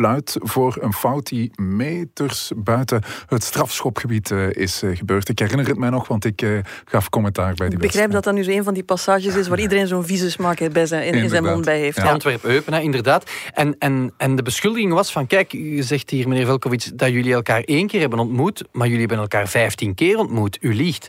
fluit 0.00 0.36
voor 0.38 0.78
een 0.80 0.92
fout 0.92 1.26
die 1.26 1.50
meters 1.56 2.52
buiten 2.56 3.02
het 3.26 3.44
strafschopgebied 3.44 4.30
uh, 4.30 4.50
is 4.50 4.82
uh, 4.82 4.96
gebeurd. 4.96 5.28
Ik 5.28 5.38
herinner 5.38 5.66
het 5.66 5.78
mij 5.78 5.90
nog, 5.90 6.08
want 6.08 6.24
ik 6.24 6.42
uh, 6.42 6.58
gaf 6.84 7.08
commentaar 7.08 7.54
bij 7.54 7.66
die 7.68 7.76
Ik 7.76 7.82
begrijp 7.82 8.10
dat 8.10 8.24
dat 8.24 8.34
nu 8.34 8.42
zo 8.42 8.50
een 8.50 8.64
van 8.64 8.74
die 8.74 8.82
passages 8.82 9.34
is 9.34 9.48
waar 9.48 9.60
iedereen 9.60 9.86
zo'n 9.86 10.04
vieze 10.04 10.30
smaak 10.30 10.72
bij 10.72 10.86
zijn, 10.86 11.06
in, 11.06 11.14
in, 11.14 11.28
zijn 11.28 11.44
mond 11.44 11.64
bij 11.64 11.78
heeft. 11.78 11.96
Ja. 11.96 12.10
Antwerp-Eupen, 12.10 12.82
inderdaad. 12.82 13.30
En, 13.54 13.76
en, 13.78 14.12
en 14.16 14.36
de 14.36 14.42
beschuldiging 14.42 14.92
was 14.92 15.12
van, 15.12 15.26
kijk, 15.26 15.52
u 15.52 15.82
zegt 15.82 16.10
hier, 16.10 16.28
meneer 16.28 16.46
Velkovic, 16.46 16.98
dat 16.98 17.10
jullie 17.10 17.32
elkaar 17.32 17.62
één 17.62 17.86
keer 17.86 18.00
hebben 18.00 18.18
ontmoet, 18.18 18.64
maar 18.72 18.86
jullie 18.86 19.06
hebben 19.06 19.18
elkaar 19.18 19.48
vijftien 19.48 19.94
keer 19.94 20.18
ontmoet. 20.18 20.58
U 20.60 20.74
liegt. 20.74 21.08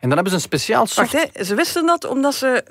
En 0.00 0.08
dan 0.08 0.12
hebben 0.12 0.28
ze 0.28 0.34
een 0.34 0.40
speciaal. 0.40 0.86
Wacht, 0.94 1.12
hè, 1.12 1.44
ze 1.44 1.54
wisten 1.54 1.86
dat 1.86 2.04
omdat 2.04 2.34
ze 2.34 2.64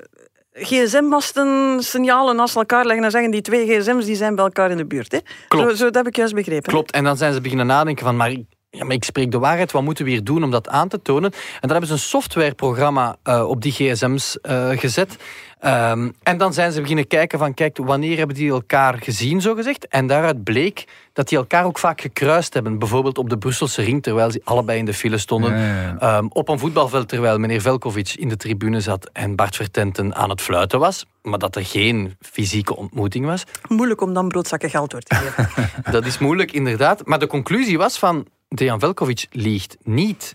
gsm-masten 0.58 1.82
signalen 1.82 2.36
naast 2.36 2.56
elkaar 2.56 2.84
leggen 2.84 3.04
en 3.04 3.10
zeggen 3.10 3.30
die 3.30 3.40
twee 3.40 3.66
gsm's 3.66 4.04
die 4.04 4.16
zijn 4.16 4.34
bij 4.34 4.44
elkaar 4.44 4.70
in 4.70 4.76
de 4.76 4.86
buurt. 4.86 5.12
Hè? 5.12 5.18
Klopt. 5.48 5.70
Zo, 5.70 5.76
zo, 5.76 5.84
dat 5.84 5.94
heb 5.94 6.06
ik 6.06 6.16
juist 6.16 6.34
begrepen. 6.34 6.72
Klopt. 6.72 6.90
En 6.90 7.04
dan 7.04 7.16
zijn 7.16 7.32
ze 7.32 7.40
beginnen 7.40 7.66
nadenken 7.66 8.04
van, 8.04 8.16
maar 8.16 8.36
ja, 8.70 8.84
maar 8.84 8.94
ik 8.94 9.04
spreek 9.04 9.30
de 9.30 9.38
waarheid, 9.38 9.72
wat 9.72 9.82
moeten 9.82 10.04
we 10.04 10.10
hier 10.10 10.24
doen 10.24 10.44
om 10.44 10.50
dat 10.50 10.68
aan 10.68 10.88
te 10.88 11.02
tonen? 11.02 11.32
En 11.32 11.60
dan 11.60 11.70
hebben 11.70 11.88
ze 11.88 11.92
een 11.92 11.98
softwareprogramma 11.98 13.16
uh, 13.24 13.48
op 13.48 13.62
die 13.62 13.72
gsm's 13.72 14.38
uh, 14.42 14.68
gezet. 14.68 15.16
Um, 15.64 16.14
en 16.22 16.38
dan 16.38 16.52
zijn 16.52 16.72
ze 16.72 16.80
beginnen 16.80 17.06
kijken 17.06 17.38
van, 17.38 17.54
kijk, 17.54 17.76
wanneer 17.76 18.16
hebben 18.16 18.36
die 18.36 18.50
elkaar 18.50 18.98
gezien, 19.00 19.40
zo 19.40 19.54
gezegd? 19.54 19.88
En 19.88 20.06
daaruit 20.06 20.44
bleek 20.44 20.84
dat 21.12 21.28
die 21.28 21.38
elkaar 21.38 21.64
ook 21.64 21.78
vaak 21.78 22.00
gekruist 22.00 22.54
hebben. 22.54 22.78
Bijvoorbeeld 22.78 23.18
op 23.18 23.30
de 23.30 23.38
Brusselse 23.38 23.82
ring, 23.82 24.02
terwijl 24.02 24.30
ze 24.30 24.40
allebei 24.44 24.78
in 24.78 24.84
de 24.84 24.94
file 24.94 25.18
stonden. 25.18 25.58
Ja, 25.58 25.96
ja. 26.00 26.16
Um, 26.16 26.28
op 26.32 26.48
een 26.48 26.58
voetbalveld, 26.58 27.08
terwijl 27.08 27.38
meneer 27.38 27.60
Velkovic 27.60 28.14
in 28.14 28.28
de 28.28 28.36
tribune 28.36 28.80
zat 28.80 29.10
en 29.12 29.36
Bart 29.36 29.56
Vertenten 29.56 30.14
aan 30.14 30.30
het 30.30 30.40
fluiten 30.40 30.78
was. 30.78 31.06
Maar 31.22 31.38
dat 31.38 31.56
er 31.56 31.64
geen 31.64 32.16
fysieke 32.20 32.76
ontmoeting 32.76 33.26
was. 33.26 33.44
Moeilijk 33.68 34.00
om 34.00 34.14
dan 34.14 34.28
broodzakken 34.28 34.70
geld 34.70 34.90
door 34.90 35.00
te 35.00 35.14
geven. 35.14 35.70
dat 35.92 36.06
is 36.06 36.18
moeilijk, 36.18 36.52
inderdaad. 36.52 37.06
Maar 37.06 37.18
de 37.18 37.26
conclusie 37.26 37.78
was 37.78 37.98
van, 37.98 38.26
Dejan 38.48 38.80
Velkovic 38.80 39.26
liegt 39.30 39.76
niet. 39.82 40.34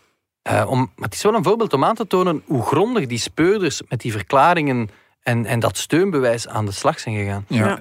Uh, 0.51 0.65
om, 0.67 0.79
maar 0.95 1.07
het 1.07 1.13
is 1.13 1.23
wel 1.23 1.33
een 1.33 1.43
voorbeeld 1.43 1.73
om 1.73 1.83
aan 1.83 1.95
te 1.95 2.07
tonen 2.07 2.43
hoe 2.45 2.63
grondig 2.63 3.07
die 3.07 3.17
speurders 3.17 3.81
met 3.89 4.01
die 4.01 4.11
verklaringen 4.11 4.89
en, 5.23 5.45
en 5.45 5.59
dat 5.59 5.77
steunbewijs 5.77 6.47
aan 6.47 6.65
de 6.65 6.71
slag 6.71 6.99
zijn 6.99 7.15
gegaan. 7.15 7.45
Ja. 7.47 7.67
ja. 7.67 7.79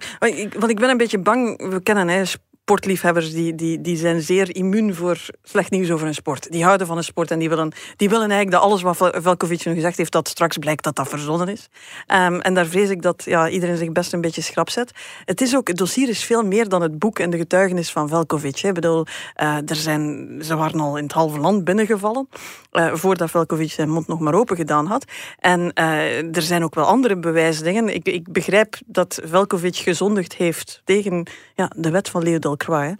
Want 0.58 0.70
ik 0.70 0.78
ben 0.78 0.90
een 0.90 0.96
beetje 0.96 1.18
bang, 1.18 1.70
we 1.70 1.82
kennen 1.82 2.08
hè, 2.08 2.22
sportliefhebbers 2.70 3.32
die, 3.32 3.54
die, 3.54 3.80
die 3.80 3.96
zijn 3.96 4.20
zeer 4.20 4.56
immuun 4.56 4.94
voor 4.94 5.18
slecht 5.42 5.70
nieuws 5.70 5.90
over 5.90 6.06
een 6.06 6.14
sport. 6.14 6.50
Die 6.52 6.64
houden 6.64 6.86
van 6.86 6.96
een 6.96 7.04
sport 7.04 7.30
en 7.30 7.38
die 7.38 7.48
willen, 7.48 7.72
die 7.96 8.08
willen 8.08 8.30
eigenlijk 8.30 8.50
dat 8.50 8.60
alles 8.60 8.82
wat 8.82 8.96
Velkovic 9.22 9.64
nu 9.64 9.74
gezegd 9.74 9.96
heeft, 9.96 10.12
dat 10.12 10.28
straks 10.28 10.58
blijkt 10.58 10.84
dat 10.84 10.96
dat 10.96 11.08
verzonnen 11.08 11.48
is. 11.48 11.68
Ehm, 12.06 12.40
en 12.40 12.54
daar 12.54 12.66
vrees 12.66 12.88
ik 12.88 13.02
dat 13.02 13.22
ja, 13.24 13.48
iedereen 13.48 13.76
zich 13.76 13.92
best 13.92 14.12
een 14.12 14.20
beetje 14.20 14.42
schrap 14.42 14.70
zet. 14.70 14.92
Het, 15.24 15.40
is 15.40 15.56
ook, 15.56 15.68
het 15.68 15.76
dossier 15.76 16.08
is 16.08 16.24
veel 16.24 16.44
meer 16.44 16.68
dan 16.68 16.82
het 16.82 16.98
boek 16.98 17.18
en 17.18 17.30
de 17.30 17.36
getuigenis 17.36 17.90
van 17.90 18.08
Velkovic. 18.08 18.62
Ik 18.62 18.74
bedoel, 18.74 19.06
uh, 19.42 19.56
er 19.56 19.76
zijn, 19.76 20.28
ze 20.44 20.56
waren 20.56 20.80
al 20.80 20.96
in 20.96 21.02
het 21.02 21.12
halve 21.12 21.38
land 21.38 21.64
binnengevallen, 21.64 22.28
uh, 22.72 22.94
voordat 22.94 23.30
Velkovic 23.30 23.70
zijn 23.70 23.90
mond 23.90 24.06
nog 24.06 24.20
maar 24.20 24.34
open 24.34 24.56
gedaan 24.56 24.86
had. 24.86 25.04
En 25.38 25.60
uh, 25.60 26.36
er 26.36 26.42
zijn 26.42 26.64
ook 26.64 26.74
wel 26.74 26.84
andere 26.84 27.16
bewijsdingen. 27.16 27.94
Ik, 27.94 28.08
ik 28.08 28.32
begrijp 28.32 28.78
dat 28.86 29.20
Velkovic 29.24 29.76
gezondigd 29.76 30.34
heeft 30.34 30.82
tegen 30.84 31.26
ja, 31.54 31.70
de 31.76 31.90
wet 31.90 32.08
van 32.08 32.22
Leo 32.22 32.38
Delacroix 32.60 32.96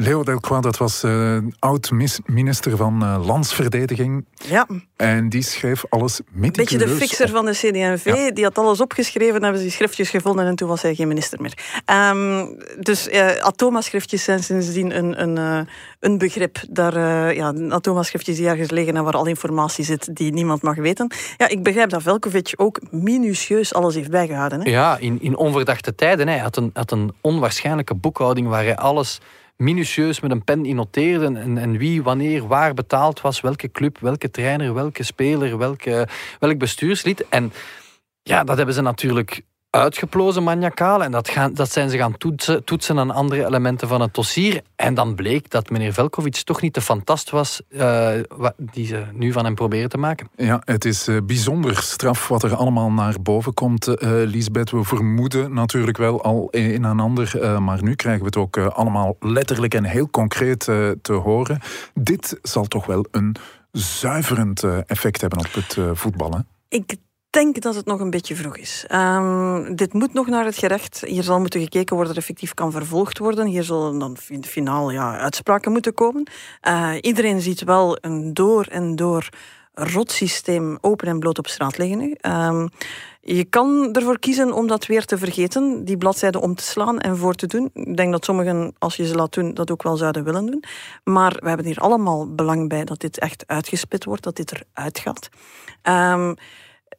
Leo 0.00 0.22
Delcroix, 0.22 0.62
dat 0.62 0.76
was 0.76 1.04
uh, 1.04 1.38
oud-minister 1.58 2.76
van 2.76 3.02
uh, 3.02 3.26
Landsverdediging. 3.26 4.26
Ja. 4.34 4.66
En 4.96 5.28
die 5.28 5.42
schreef 5.42 5.84
alles 5.88 6.20
meticuleus 6.30 6.70
Beetje 6.70 6.86
de 6.86 7.06
fixer 7.06 7.28
van 7.28 7.44
de 7.44 7.52
CD&V. 7.52 8.30
Die 8.32 8.44
had 8.44 8.58
alles 8.58 8.80
opgeschreven, 8.80 9.42
hebben 9.42 9.56
ze 9.56 9.62
die 9.62 9.72
schriftjes 9.72 10.10
gevonden 10.10 10.46
en 10.46 10.56
toen 10.56 10.68
was 10.68 10.82
hij 10.82 10.94
geen 10.94 11.08
minister 11.08 11.40
meer. 11.40 11.58
Um, 12.10 12.56
dus 12.78 13.08
uh, 13.08 13.36
Atoma-schriftjes 13.40 14.24
zijn 14.24 14.42
sindsdien 14.42 14.96
een, 14.96 15.22
een, 15.22 15.66
een 16.00 16.18
begrip. 16.18 16.58
Daar, 16.70 17.34
ja, 17.34 17.54
Atoma-schriftjes 17.68 18.36
die 18.36 18.48
ergens 18.48 18.70
liggen 18.70 18.96
en 18.96 19.04
waar 19.04 19.16
al 19.16 19.26
informatie 19.26 19.84
zit 19.84 20.16
die 20.16 20.32
niemand 20.32 20.62
mag 20.62 20.76
weten. 20.76 21.12
Ja, 21.36 21.48
ik 21.48 21.62
begrijp 21.62 21.90
dat 21.90 22.02
Velkovic 22.02 22.52
ook 22.56 22.80
minutieus 22.90 23.74
alles 23.74 23.94
heeft 23.94 24.10
bijgehouden. 24.10 24.60
Hè? 24.60 24.70
Ja, 24.70 24.98
in, 24.98 25.22
in 25.22 25.36
onverdachte 25.36 25.94
tijden. 25.94 26.28
Hij 26.28 26.38
had 26.38 26.56
een, 26.56 26.70
had 26.74 26.90
een 26.90 27.12
onwaarschijnlijke 27.20 27.94
boekhouding 27.94 28.48
waar 28.48 28.64
hij 28.64 28.76
alles 28.76 29.20
minutieus 29.60 30.20
met 30.20 30.30
een 30.30 30.44
pen 30.44 30.64
in 30.64 30.76
noteerde 30.76 31.26
en, 31.26 31.58
en 31.58 31.76
wie, 31.76 32.02
wanneer, 32.02 32.46
waar 32.46 32.74
betaald 32.74 33.20
was, 33.20 33.40
welke 33.40 33.70
club, 33.70 33.98
welke 33.98 34.30
trainer, 34.30 34.74
welke 34.74 35.02
speler, 35.02 35.58
welke, 35.58 36.08
welk 36.38 36.58
bestuurslid. 36.58 37.28
En 37.28 37.52
ja, 38.22 38.44
dat 38.44 38.56
hebben 38.56 38.74
ze 38.74 38.80
natuurlijk 38.80 39.42
uitgeplozen 39.70 40.42
maniacaal. 40.42 41.02
En 41.02 41.10
dat, 41.10 41.28
gaan, 41.28 41.54
dat 41.54 41.72
zijn 41.72 41.90
ze 41.90 41.96
gaan 41.96 42.16
toetsen, 42.16 42.64
toetsen 42.64 42.98
aan 42.98 43.10
andere 43.10 43.46
elementen 43.46 43.88
van 43.88 44.00
het 44.00 44.14
dossier. 44.14 44.62
En 44.76 44.94
dan 44.94 45.14
bleek 45.14 45.50
dat 45.50 45.70
meneer 45.70 45.92
Velkovic 45.92 46.36
toch 46.36 46.60
niet 46.60 46.74
de 46.74 46.80
fantast 46.80 47.30
was 47.30 47.62
uh, 47.68 48.10
die 48.56 48.86
ze 48.86 49.04
nu 49.12 49.32
van 49.32 49.44
hem 49.44 49.54
proberen 49.54 49.88
te 49.88 49.98
maken. 49.98 50.28
Ja, 50.36 50.62
het 50.64 50.84
is 50.84 51.08
uh, 51.08 51.16
bijzonder 51.24 51.76
straf 51.76 52.28
wat 52.28 52.42
er 52.42 52.54
allemaal 52.54 52.90
naar 52.90 53.14
boven 53.22 53.54
komt, 53.54 53.88
uh, 53.88 53.94
Lisbeth. 54.10 54.70
We 54.70 54.84
vermoeden 54.84 55.54
natuurlijk 55.54 55.96
wel 55.96 56.22
al 56.22 56.48
een 56.50 56.84
en 56.84 57.00
ander, 57.00 57.60
maar 57.62 57.82
nu 57.82 57.94
krijgen 57.94 58.20
we 58.20 58.26
het 58.26 58.36
ook 58.36 58.58
allemaal 58.58 59.16
letterlijk 59.20 59.74
en 59.74 59.84
heel 59.84 60.10
concreet 60.10 60.64
te 61.02 61.12
horen. 61.12 61.60
Dit 61.94 62.38
zal 62.42 62.64
toch 62.64 62.86
wel 62.86 63.06
een 63.10 63.36
zuiverend 63.72 64.62
effect 64.86 65.20
hebben 65.20 65.38
op 65.38 65.52
het 65.52 65.78
voetballen. 65.92 66.46
Ik 66.68 66.96
denk 67.30 67.60
dat 67.60 67.74
het 67.74 67.86
nog 67.86 68.00
een 68.00 68.10
beetje 68.10 68.36
vroeg 68.36 68.56
is. 68.56 68.84
Um, 68.92 69.76
dit 69.76 69.92
moet 69.92 70.12
nog 70.12 70.26
naar 70.26 70.44
het 70.44 70.56
gerecht. 70.56 71.02
Hier 71.06 71.22
zal 71.22 71.40
moeten 71.40 71.60
gekeken 71.60 71.94
worden 71.94 72.12
of 72.12 72.18
effectief 72.18 72.54
kan 72.54 72.72
vervolgd 72.72 73.18
worden. 73.18 73.46
Hier 73.46 73.62
zullen 73.62 73.98
dan 73.98 74.16
finaal 74.42 74.90
ja, 74.90 75.18
uitspraken 75.18 75.72
moeten 75.72 75.94
komen. 75.94 76.26
Uh, 76.68 76.92
iedereen 77.00 77.40
ziet 77.40 77.64
wel 77.64 77.98
een 78.00 78.34
door 78.34 78.64
en 78.64 78.96
door 78.96 79.28
rot 79.74 80.10
systeem 80.10 80.78
open 80.80 81.08
en 81.08 81.18
bloot 81.18 81.38
op 81.38 81.46
straat 81.46 81.78
liggen 81.78 81.98
nu. 81.98 82.16
Um, 82.20 82.68
je 83.20 83.44
kan 83.44 83.92
ervoor 83.92 84.18
kiezen 84.18 84.52
om 84.52 84.66
dat 84.66 84.86
weer 84.86 85.04
te 85.04 85.18
vergeten, 85.18 85.84
die 85.84 85.96
bladzijde 85.96 86.40
om 86.40 86.54
te 86.54 86.62
slaan 86.62 86.98
en 86.98 87.16
voor 87.16 87.34
te 87.34 87.46
doen. 87.46 87.70
Ik 87.72 87.96
denk 87.96 88.12
dat 88.12 88.24
sommigen, 88.24 88.74
als 88.78 88.96
je 88.96 89.06
ze 89.06 89.14
laat 89.14 89.32
doen, 89.32 89.54
dat 89.54 89.70
ook 89.70 89.82
wel 89.82 89.96
zouden 89.96 90.24
willen 90.24 90.46
doen. 90.46 90.64
Maar 91.04 91.36
we 91.40 91.48
hebben 91.48 91.66
hier 91.66 91.78
allemaal 91.78 92.34
belang 92.34 92.68
bij 92.68 92.84
dat 92.84 93.00
dit 93.00 93.18
echt 93.18 93.44
uitgespit 93.46 94.04
wordt, 94.04 94.22
dat 94.22 94.36
dit 94.36 94.52
eruit 94.52 94.98
gaat. 94.98 95.28
Um, 95.82 96.34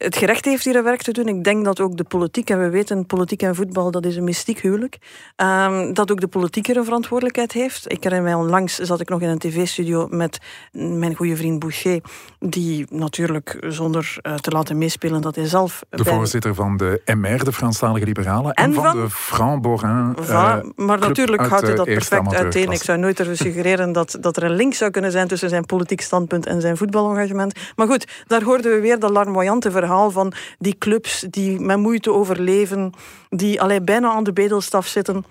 het 0.02 0.18
gerecht 0.18 0.46
heeft 0.46 0.66
hier 0.66 0.76
een 0.76 0.84
werk 0.84 1.02
te 1.02 1.12
doen. 1.12 1.28
Ik 1.28 1.44
denk 1.44 1.66
dat 1.66 1.80
ook 1.80 1.98
de 1.98 2.04
politiek, 2.04 2.50
en 2.50 2.60
we 2.60 2.70
weten, 2.70 3.06
politiek 3.06 3.42
en 3.42 3.56
voetbal, 3.56 3.92
dat 3.92 4.06
is 4.06 4.16
een 4.16 4.24
mystiek 4.24 4.60
huwelijk. 4.60 4.98
Um, 5.36 5.94
dat 5.94 6.12
ook 6.12 6.20
de 6.20 6.28
politiek 6.28 6.68
er 6.68 6.78
een 6.78 6.84
verantwoordelijkheid 6.84 7.52
heeft. 7.52 7.92
Ik 7.92 8.04
herinner 8.04 8.30
mij 8.30 8.34
onlangs, 8.34 8.76
zat 8.76 9.00
ik 9.00 9.10
nog 9.10 9.22
in 9.22 9.30
een 9.30 9.38
tv-studio 9.38 10.08
met 10.10 10.40
mijn 10.72 11.16
goede 11.16 11.36
vriend 11.36 11.60
Boucher, 11.60 12.02
die 12.40 12.86
natuurlijk, 12.90 13.58
zonder 13.68 14.18
uh, 14.22 14.36
te 14.36 14.52
laten 14.52 14.78
meespelen, 14.78 15.22
dat 15.22 15.36
hij 15.36 15.46
zelf... 15.46 15.84
De 15.90 16.04
bij... 16.04 16.14
voorzitter 16.14 16.56
van 16.56 16.78
de 16.78 17.02
MR, 17.06 17.44
de 17.44 17.54
Franstalige 17.54 18.06
Liberalen, 18.06 18.54
en, 18.54 18.64
en 18.64 18.74
van, 18.74 18.84
van, 18.84 19.02
de 19.02 19.10
Franc 19.10 19.62
Borin 19.62 20.16
uh, 20.20 20.56
Maar 20.76 21.00
natuurlijk 21.00 21.46
houdt 21.46 21.68
hij 21.68 21.76
dat 21.76 21.86
perfect 21.86 22.34
uiteen. 22.34 22.72
Ik 22.72 22.84
zou 22.84 22.98
nooit 22.98 23.20
ervoor 23.20 23.36
suggereren 23.36 23.92
dat, 23.92 24.18
dat 24.20 24.38
er 24.38 24.44
een 24.44 24.56
link 24.56 24.74
zou 24.74 24.92
kunnen 24.92 25.12
zijn 25.12 25.28
tussen 25.28 25.50
zijn 25.50 25.66
politiek 25.66 26.02
standpunt 26.02 26.46
en 26.46 26.62
zijn 26.62 26.78
voetbalengagement. 26.78 27.60
Maar 27.76 27.88
goed, 27.88 28.24
daar 28.28 28.44
hoorden 28.44 28.72
we 28.72 28.80
weer 28.80 29.00
dat 29.00 29.10
larmoyante 29.10 29.72
verhaal 29.72 29.91
van 30.12 30.34
die 30.60 30.78
clubs 30.78 31.26
die 31.30 31.60
met 31.60 31.78
moeite 31.78 32.12
overleven, 32.12 32.94
die 33.30 33.62
allee, 33.62 33.82
bijna 33.82 34.12
aan 34.12 34.24
de 34.24 34.34
bedelstaf 34.34 34.88
zitten 34.88 35.26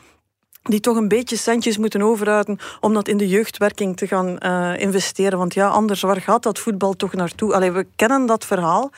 die 0.62 0.80
toch 0.80 0.96
een 0.96 1.08
beetje 1.08 1.36
centjes 1.36 1.78
moeten 1.78 2.02
overhouden 2.02 2.58
om 2.80 2.94
dat 2.94 3.08
in 3.08 3.16
de 3.16 3.28
jeugdwerking 3.28 3.96
te 3.96 4.06
gaan 4.06 4.36
uh, 4.38 4.80
investeren. 4.80 5.38
Want 5.38 5.54
ja, 5.54 5.68
anders, 5.68 6.00
waar 6.00 6.20
gaat 6.20 6.42
dat 6.42 6.58
voetbal 6.58 6.94
toch 6.94 7.12
naartoe? 7.12 7.54
Allee, 7.54 7.72
we 7.72 7.86
kennen 7.96 8.26
dat 8.26 8.44
verhaal. 8.44 8.90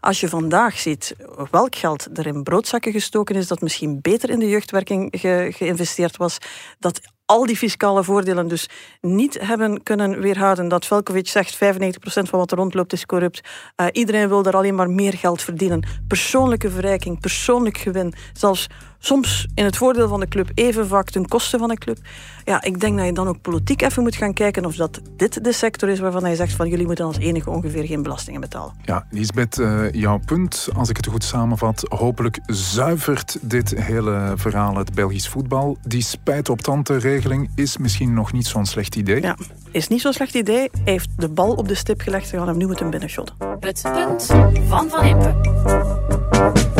Als 0.00 0.20
je 0.20 0.28
vandaag 0.28 0.78
ziet 0.78 1.14
welk 1.50 1.74
geld 1.74 2.18
er 2.18 2.26
in 2.26 2.42
broodzakken 2.42 2.92
gestoken 2.92 3.34
is, 3.34 3.46
dat 3.46 3.60
misschien 3.60 3.98
beter 4.02 4.30
in 4.30 4.38
de 4.38 4.48
jeugdwerking 4.48 5.14
ge 5.16 5.48
geïnvesteerd 5.54 6.16
was, 6.16 6.38
dat 6.78 7.00
al 7.28 7.46
die 7.46 7.56
fiscale 7.56 8.04
voordelen 8.04 8.48
dus 8.48 8.68
niet 9.00 9.38
hebben 9.40 9.82
kunnen 9.82 10.20
weerhouden. 10.20 10.68
Dat 10.68 10.86
Velkovic 10.86 11.28
zegt 11.28 11.54
95% 11.54 11.58
van 12.02 12.38
wat 12.38 12.50
er 12.50 12.56
rondloopt 12.56 12.92
is 12.92 13.06
corrupt. 13.06 13.40
Uh, 13.76 13.86
iedereen 13.92 14.28
wil 14.28 14.42
daar 14.42 14.56
alleen 14.56 14.74
maar 14.74 14.90
meer 14.90 15.12
geld 15.12 15.42
verdienen. 15.42 15.86
Persoonlijke 16.08 16.70
verrijking, 16.70 17.20
persoonlijk 17.20 17.78
gewin. 17.78 18.14
Zelfs 18.32 18.66
soms 18.98 19.46
in 19.54 19.64
het 19.64 19.76
voordeel 19.76 20.08
van 20.08 20.20
de 20.20 20.28
club, 20.28 20.50
even 20.54 20.86
vaak 20.86 21.10
ten 21.10 21.28
koste 21.28 21.58
van 21.58 21.68
de 21.68 21.78
club. 21.78 21.98
Ja, 22.44 22.62
ik 22.62 22.80
denk 22.80 22.96
dat 22.96 23.06
je 23.06 23.12
dan 23.12 23.28
ook 23.28 23.40
politiek 23.40 23.82
even 23.82 24.02
moet 24.02 24.16
gaan 24.16 24.32
kijken 24.32 24.64
of 24.64 24.76
dat 24.76 25.00
dit 25.16 25.44
de 25.44 25.52
sector 25.52 25.88
is 25.88 25.98
waarvan 25.98 26.24
hij 26.24 26.34
zegt 26.34 26.52
van 26.52 26.68
jullie 26.68 26.86
moeten 26.86 27.04
als 27.04 27.18
enige 27.18 27.50
ongeveer 27.50 27.84
geen 27.84 28.02
belastingen 28.02 28.40
betalen. 28.40 28.74
Ja, 28.84 29.06
Lisbeth, 29.10 29.58
uh, 29.58 29.92
jouw 29.92 30.18
punt, 30.24 30.68
als 30.76 30.88
ik 30.88 30.96
het 30.96 31.06
goed 31.06 31.24
samenvat, 31.24 31.84
hopelijk 31.88 32.38
zuivert 32.46 33.38
dit 33.40 33.74
hele 33.76 34.32
verhaal 34.36 34.76
het 34.76 34.94
Belgisch 34.94 35.28
voetbal. 35.28 35.76
Die 35.86 36.02
spijt 36.02 36.48
op 36.48 36.60
tante 36.60 36.96
regeling 36.96 37.50
is 37.54 37.76
misschien 37.76 38.14
nog 38.14 38.32
niet 38.32 38.46
zo'n 38.46 38.66
slecht 38.66 38.96
idee. 38.96 39.22
Ja, 39.22 39.36
is 39.70 39.88
niet 39.88 40.00
zo'n 40.00 40.12
slecht 40.12 40.34
idee. 40.34 40.68
Hij 40.84 40.92
heeft 40.92 41.08
de 41.16 41.28
bal 41.28 41.52
op 41.52 41.68
de 41.68 41.74
stip 41.74 42.00
gelegd, 42.00 42.28
ze 42.28 42.36
gaan 42.36 42.48
hem 42.48 42.56
nu 42.56 42.66
moeten 42.66 42.90
binnenshotten. 42.90 43.36
Het 43.60 43.82
punt 43.92 44.26
van 44.68 44.88
Van 44.90 45.04
Impe. 45.04 46.77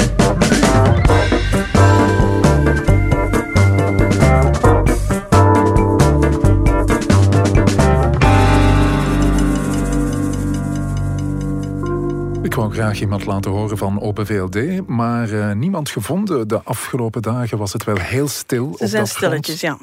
Ik 12.42 12.54
wou 12.54 12.72
graag 12.72 13.00
iemand 13.00 13.26
laten 13.26 13.50
horen 13.50 13.78
van 13.78 14.00
Open 14.00 14.26
VLD, 14.26 14.86
maar 14.86 15.30
uh, 15.30 15.52
niemand 15.52 15.90
gevonden. 15.90 16.48
De 16.48 16.62
afgelopen 16.62 17.22
dagen 17.22 17.58
was 17.58 17.72
het 17.72 17.84
wel 17.84 17.98
heel 17.98 18.28
stil. 18.28 18.74
Ze 18.78 18.86
zijn 18.86 19.06
stilletjes, 19.06 19.60
ja. 19.60 19.78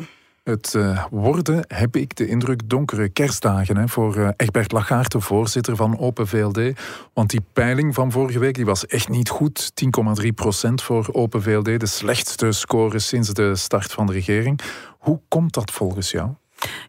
Het 0.45 0.73
uh, 0.73 1.05
worden, 1.11 1.65
heb 1.67 1.95
ik 1.95 2.15
de 2.15 2.27
indruk, 2.27 2.69
donkere 2.69 3.09
kerstdagen 3.09 3.77
hè, 3.77 3.87
voor 3.87 4.17
uh, 4.17 4.29
Egbert 4.37 4.71
Lachaert, 4.71 5.15
voorzitter 5.17 5.75
van 5.75 5.99
Open 5.99 6.27
VLD. 6.27 6.59
Want 7.13 7.29
die 7.29 7.41
peiling 7.53 7.93
van 7.93 8.11
vorige 8.11 8.39
week 8.39 8.55
die 8.55 8.65
was 8.65 8.85
echt 8.85 9.09
niet 9.09 9.29
goed. 9.29 9.71
10,3 10.23 10.27
procent 10.35 10.81
voor 10.81 11.09
Open 11.11 11.41
VLD, 11.41 11.79
de 11.79 11.85
slechtste 11.85 12.51
score 12.51 12.99
sinds 12.99 13.29
de 13.29 13.55
start 13.55 13.91
van 13.91 14.05
de 14.05 14.13
regering. 14.13 14.59
Hoe 14.99 15.19
komt 15.27 15.53
dat 15.53 15.71
volgens 15.71 16.11
jou? 16.11 16.29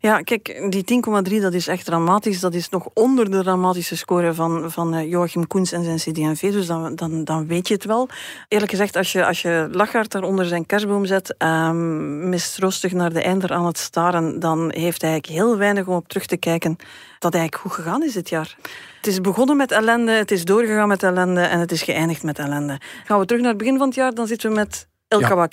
Ja, 0.00 0.20
kijk, 0.20 0.66
die 0.68 1.02
10,3 1.30 1.40
dat 1.40 1.52
is 1.52 1.66
echt 1.66 1.84
dramatisch. 1.84 2.40
Dat 2.40 2.54
is 2.54 2.68
nog 2.68 2.88
onder 2.94 3.30
de 3.30 3.42
dramatische 3.42 3.96
score 3.96 4.34
van, 4.34 4.70
van 4.70 4.94
eh, 4.94 5.10
Joachim 5.10 5.46
Koens 5.46 5.72
en 5.72 5.84
zijn 5.84 5.96
CD&V. 5.96 6.52
Dus 6.52 6.66
dan, 6.66 6.94
dan, 6.94 7.24
dan 7.24 7.46
weet 7.46 7.68
je 7.68 7.74
het 7.74 7.84
wel. 7.84 8.08
Eerlijk 8.48 8.70
gezegd, 8.70 8.96
als 8.96 9.12
je, 9.12 9.26
als 9.26 9.42
je 9.42 9.68
Lachart 9.72 10.10
daar 10.10 10.22
onder 10.22 10.44
zijn 10.44 10.66
kerstboom 10.66 11.04
zet, 11.04 11.34
um, 11.38 12.28
mistroostig 12.28 12.92
naar 12.92 13.12
de 13.12 13.22
einder 13.22 13.52
aan 13.52 13.66
het 13.66 13.78
staren, 13.78 14.40
dan 14.40 14.58
heeft 14.58 15.00
hij 15.00 15.10
eigenlijk 15.10 15.42
heel 15.42 15.56
weinig 15.56 15.86
om 15.86 15.94
op 15.94 16.08
terug 16.08 16.26
te 16.26 16.36
kijken 16.36 16.76
dat 17.18 17.34
eigenlijk 17.34 17.62
goed 17.62 17.72
gegaan 17.72 18.02
is 18.02 18.12
dit 18.12 18.28
jaar. 18.28 18.56
Het 18.96 19.06
is 19.06 19.20
begonnen 19.20 19.56
met 19.56 19.72
ellende, 19.72 20.12
het 20.12 20.30
is 20.30 20.44
doorgegaan 20.44 20.88
met 20.88 21.02
ellende 21.02 21.40
en 21.40 21.60
het 21.60 21.72
is 21.72 21.82
geëindigd 21.82 22.22
met 22.22 22.38
ellende. 22.38 22.80
Gaan 23.04 23.18
we 23.18 23.26
terug 23.26 23.42
naar 23.42 23.50
het 23.50 23.58
begin 23.58 23.78
van 23.78 23.86
het 23.86 23.96
jaar, 23.96 24.14
dan 24.14 24.26
zitten 24.26 24.50
we 24.50 24.56
met 24.56 24.88
El 25.08 25.20
ja. 25.20 25.48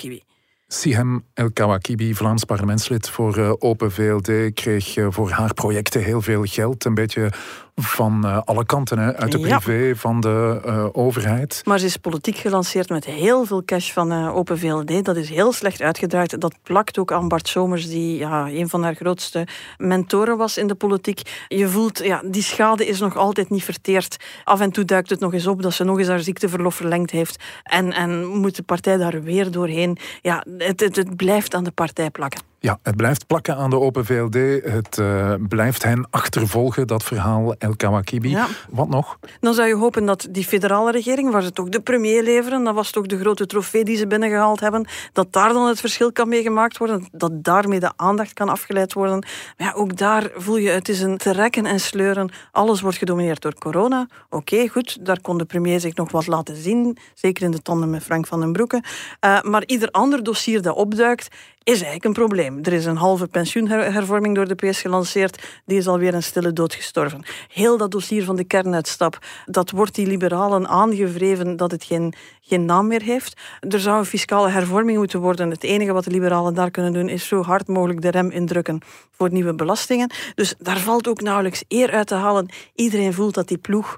Sihem 0.74 1.24
El 1.34 1.52
Kawakibi, 1.52 2.16
Vlaams 2.16 2.44
parlementslid 2.44 3.10
voor 3.10 3.38
uh, 3.38 3.54
Open 3.60 3.92
VLD, 3.92 4.54
kreeg 4.54 4.96
uh, 4.96 5.08
voor 5.10 5.30
haar 5.30 5.54
projecten 5.54 6.04
heel 6.04 6.22
veel 6.22 6.44
geld. 6.44 6.86
Een 6.86 6.94
beetje 6.94 7.32
Van 7.76 8.22
uh, 8.26 8.40
alle 8.46 8.66
kanten, 8.66 9.00
hè? 9.00 9.16
uit 9.16 9.32
de 9.32 9.40
Ja. 9.40 9.60
privé, 9.60 9.96
van 9.96 10.20
de 10.20 10.62
uh, 10.66 10.86
overheid. 10.92 11.62
Maar 11.66 11.80
ze 11.80 11.86
is 11.86 11.98
politiek 11.98 12.38
gelanceerd 12.38 12.90
met 12.90 13.06
heel 13.06 13.46
veel 13.46 13.64
cash 13.66 13.92
van 13.92 14.14
uh, 14.14 14.36
Open 14.36 14.60
VLD. 14.60 15.06
Dat 15.06 15.16
is 15.16 15.30
heel 15.30 15.52
slecht 15.52 15.82
uitgedraaid. 15.82 16.42
Dat 16.42 16.56
plakt 16.64 16.98
ook 16.98 17.12
aan 17.12 17.28
Bart 17.28 17.48
Somers, 17.48 17.88
die 17.88 18.18
ja, 18.18 18.48
een 18.48 18.70
van 18.70 18.84
haar 18.84 18.96
grootste 18.96 19.48
mentoren 19.78 20.38
was 20.38 20.58
in 20.58 20.68
de 20.68 20.76
politiek. 20.76 21.46
Je 21.48 21.68
voelt, 21.68 22.04
ja, 22.04 22.22
die 22.26 22.44
schade 22.44 22.88
is 22.88 23.00
nog 23.00 23.16
altijd 23.18 23.50
niet 23.50 23.64
verteerd. 23.64 24.18
Af 24.44 24.60
en 24.60 24.72
toe 24.72 24.86
duikt 24.86 25.10
het 25.10 25.20
nog 25.20 25.34
eens 25.34 25.48
op 25.48 25.62
dat 25.62 25.74
ze 25.74 25.84
nog 25.84 26.00
eens 26.00 26.08
haar 26.08 26.20
ziekteverlof 26.20 26.76
verlengd 26.76 27.12
heeft. 27.12 27.44
En, 27.64 27.94
en 27.94 28.26
moet 28.26 28.56
de 28.56 28.64
partij 28.64 28.98
daar 28.98 29.22
weer 29.24 29.52
doorheen. 29.52 29.98
Ja, 30.22 30.46
het, 30.58 30.80
het, 30.80 30.96
het 30.96 31.16
blijft 31.16 31.56
aan 31.56 31.64
de 31.64 31.72
partij 31.72 32.10
plakken. 32.10 32.52
Ja, 32.64 32.80
het 32.84 32.96
blijft 32.96 33.28
plakken 33.28 33.56
aan 33.56 33.70
de 33.70 33.80
Open 33.80 34.06
VLD. 34.06 34.34
Het 34.64 34.98
uh, 34.98 35.34
blijft 35.48 35.84
hen 35.84 36.08
achtervolgen, 36.10 36.88
dat 36.88 37.04
verhaal 37.04 37.56
El 37.58 37.76
Kawakibi. 37.76 38.30
Ja. 38.30 38.48
Wat 38.70 38.90
nog? 38.90 39.20
Dan 39.40 39.54
zou 39.54 39.68
je 39.68 39.76
hopen 39.76 40.06
dat 40.06 40.28
die 40.30 40.44
federale 40.44 40.92
regering, 40.92 41.32
waar 41.32 41.42
ze 41.42 41.52
toch 41.52 41.70
de 41.70 41.82
premier 41.82 42.24
leveren, 42.24 42.64
dat 42.64 42.76
was 42.76 42.92
toch 42.92 43.06
de 43.06 43.20
grote 43.20 43.46
trofee 43.46 43.84
die 43.84 43.98
ze 43.98 44.08
binnengehaald 44.08 44.60
hebben, 44.60 44.88
dat 45.14 45.34
daar 45.34 45.54
dan 45.54 45.68
het 45.68 45.80
verschil 45.80 46.12
kan 46.12 46.30
mee 46.30 46.42
gemaakt 46.42 46.78
worden, 46.78 47.08
dat 47.12 47.44
daarmee 47.44 47.80
de 47.80 47.92
aandacht 47.96 48.34
kan 48.34 48.50
afgeleid 48.50 48.94
worden. 48.94 49.26
Maar 49.58 49.68
ja, 49.68 49.74
ook 49.74 49.98
daar 49.98 50.32
voel 50.36 50.58
je, 50.58 50.70
het 50.70 50.90
is 50.90 51.02
een 51.02 51.18
trekken 51.18 51.66
en 51.66 51.80
sleuren. 51.80 52.32
Alles 52.52 52.82
wordt 52.82 52.98
gedomineerd 52.98 53.42
door 53.42 53.54
corona. 53.54 54.08
Oké, 54.30 54.54
okay, 54.54 54.68
goed, 54.68 55.06
daar 55.06 55.22
kon 55.22 55.38
de 55.38 55.46
premier 55.46 55.80
zich 55.80 55.96
nog 55.96 56.12
wat 56.12 56.28
laten 56.28 56.56
zien, 56.56 56.98
zeker 57.14 57.44
in 57.44 57.52
de 57.52 57.62
tanden 57.62 57.90
met 57.90 58.04
Frank 58.04 58.28
van 58.28 58.40
den 58.40 58.52
Broeke. 58.52 58.84
Uh, 59.26 59.42
maar 59.42 59.66
ieder 59.66 59.90
ander 59.92 60.24
dossier 60.24 60.62
dat 60.62 60.76
opduikt, 60.76 61.28
is 61.64 61.74
eigenlijk 61.74 62.04
een 62.04 62.14
probleem. 62.14 62.60
Er 62.62 62.74
is 62.74 62.86
een 62.86 62.98
halve 62.98 63.28
pensioenhervorming 63.28 64.36
door 64.36 64.48
de 64.48 64.56
PS 64.56 64.82
gelanceerd. 64.82 65.44
Die 65.66 65.78
is 65.78 65.88
alweer 65.88 66.14
een 66.14 66.24
stille 66.24 66.54
dood 66.54 66.74
gestorven. 66.74 67.24
Heel 67.48 67.78
dat 67.78 67.92
dossier 67.92 68.24
van 68.24 68.36
de 68.36 68.44
kernuitstap, 68.44 69.20
dat 69.46 69.72
wordt 69.72 69.96
die 69.96 70.08
liberalen 70.08 70.68
aangevreven 70.68 71.56
dat 71.56 71.72
het 71.72 71.84
geen, 71.84 72.14
geen 72.42 72.66
naam 72.66 72.88
meer 72.88 73.02
heeft. 73.02 73.42
Er 73.60 73.80
zou 73.80 73.98
een 73.98 74.06
fiscale 74.06 74.50
hervorming 74.50 74.98
moeten 74.98 75.20
worden. 75.20 75.50
Het 75.50 75.64
enige 75.64 75.94
wat 75.94 76.04
de 76.04 76.12
liberalen 76.12 76.54
daar 76.54 76.72
kunnen 76.72 76.94
doen, 76.94 77.10
is 77.10 77.28
zo 77.28 77.42
hard 77.42 77.68
mogelijk 77.68 78.02
de 78.02 78.12
rem 78.12 78.30
indrukken 78.30 78.82
voor 79.12 79.32
nieuwe 79.32 79.54
belastingen. 79.54 80.12
Dus 80.36 80.56
daar 80.60 80.80
valt 80.80 81.08
ook 81.08 81.22
nauwelijks 81.22 81.64
eer 81.68 81.92
uit 81.92 82.08
te 82.08 82.16
halen. 82.16 82.50
Iedereen 82.76 83.14
voelt 83.14 83.34
dat 83.34 83.48
die 83.48 83.58
ploeg 83.58 83.98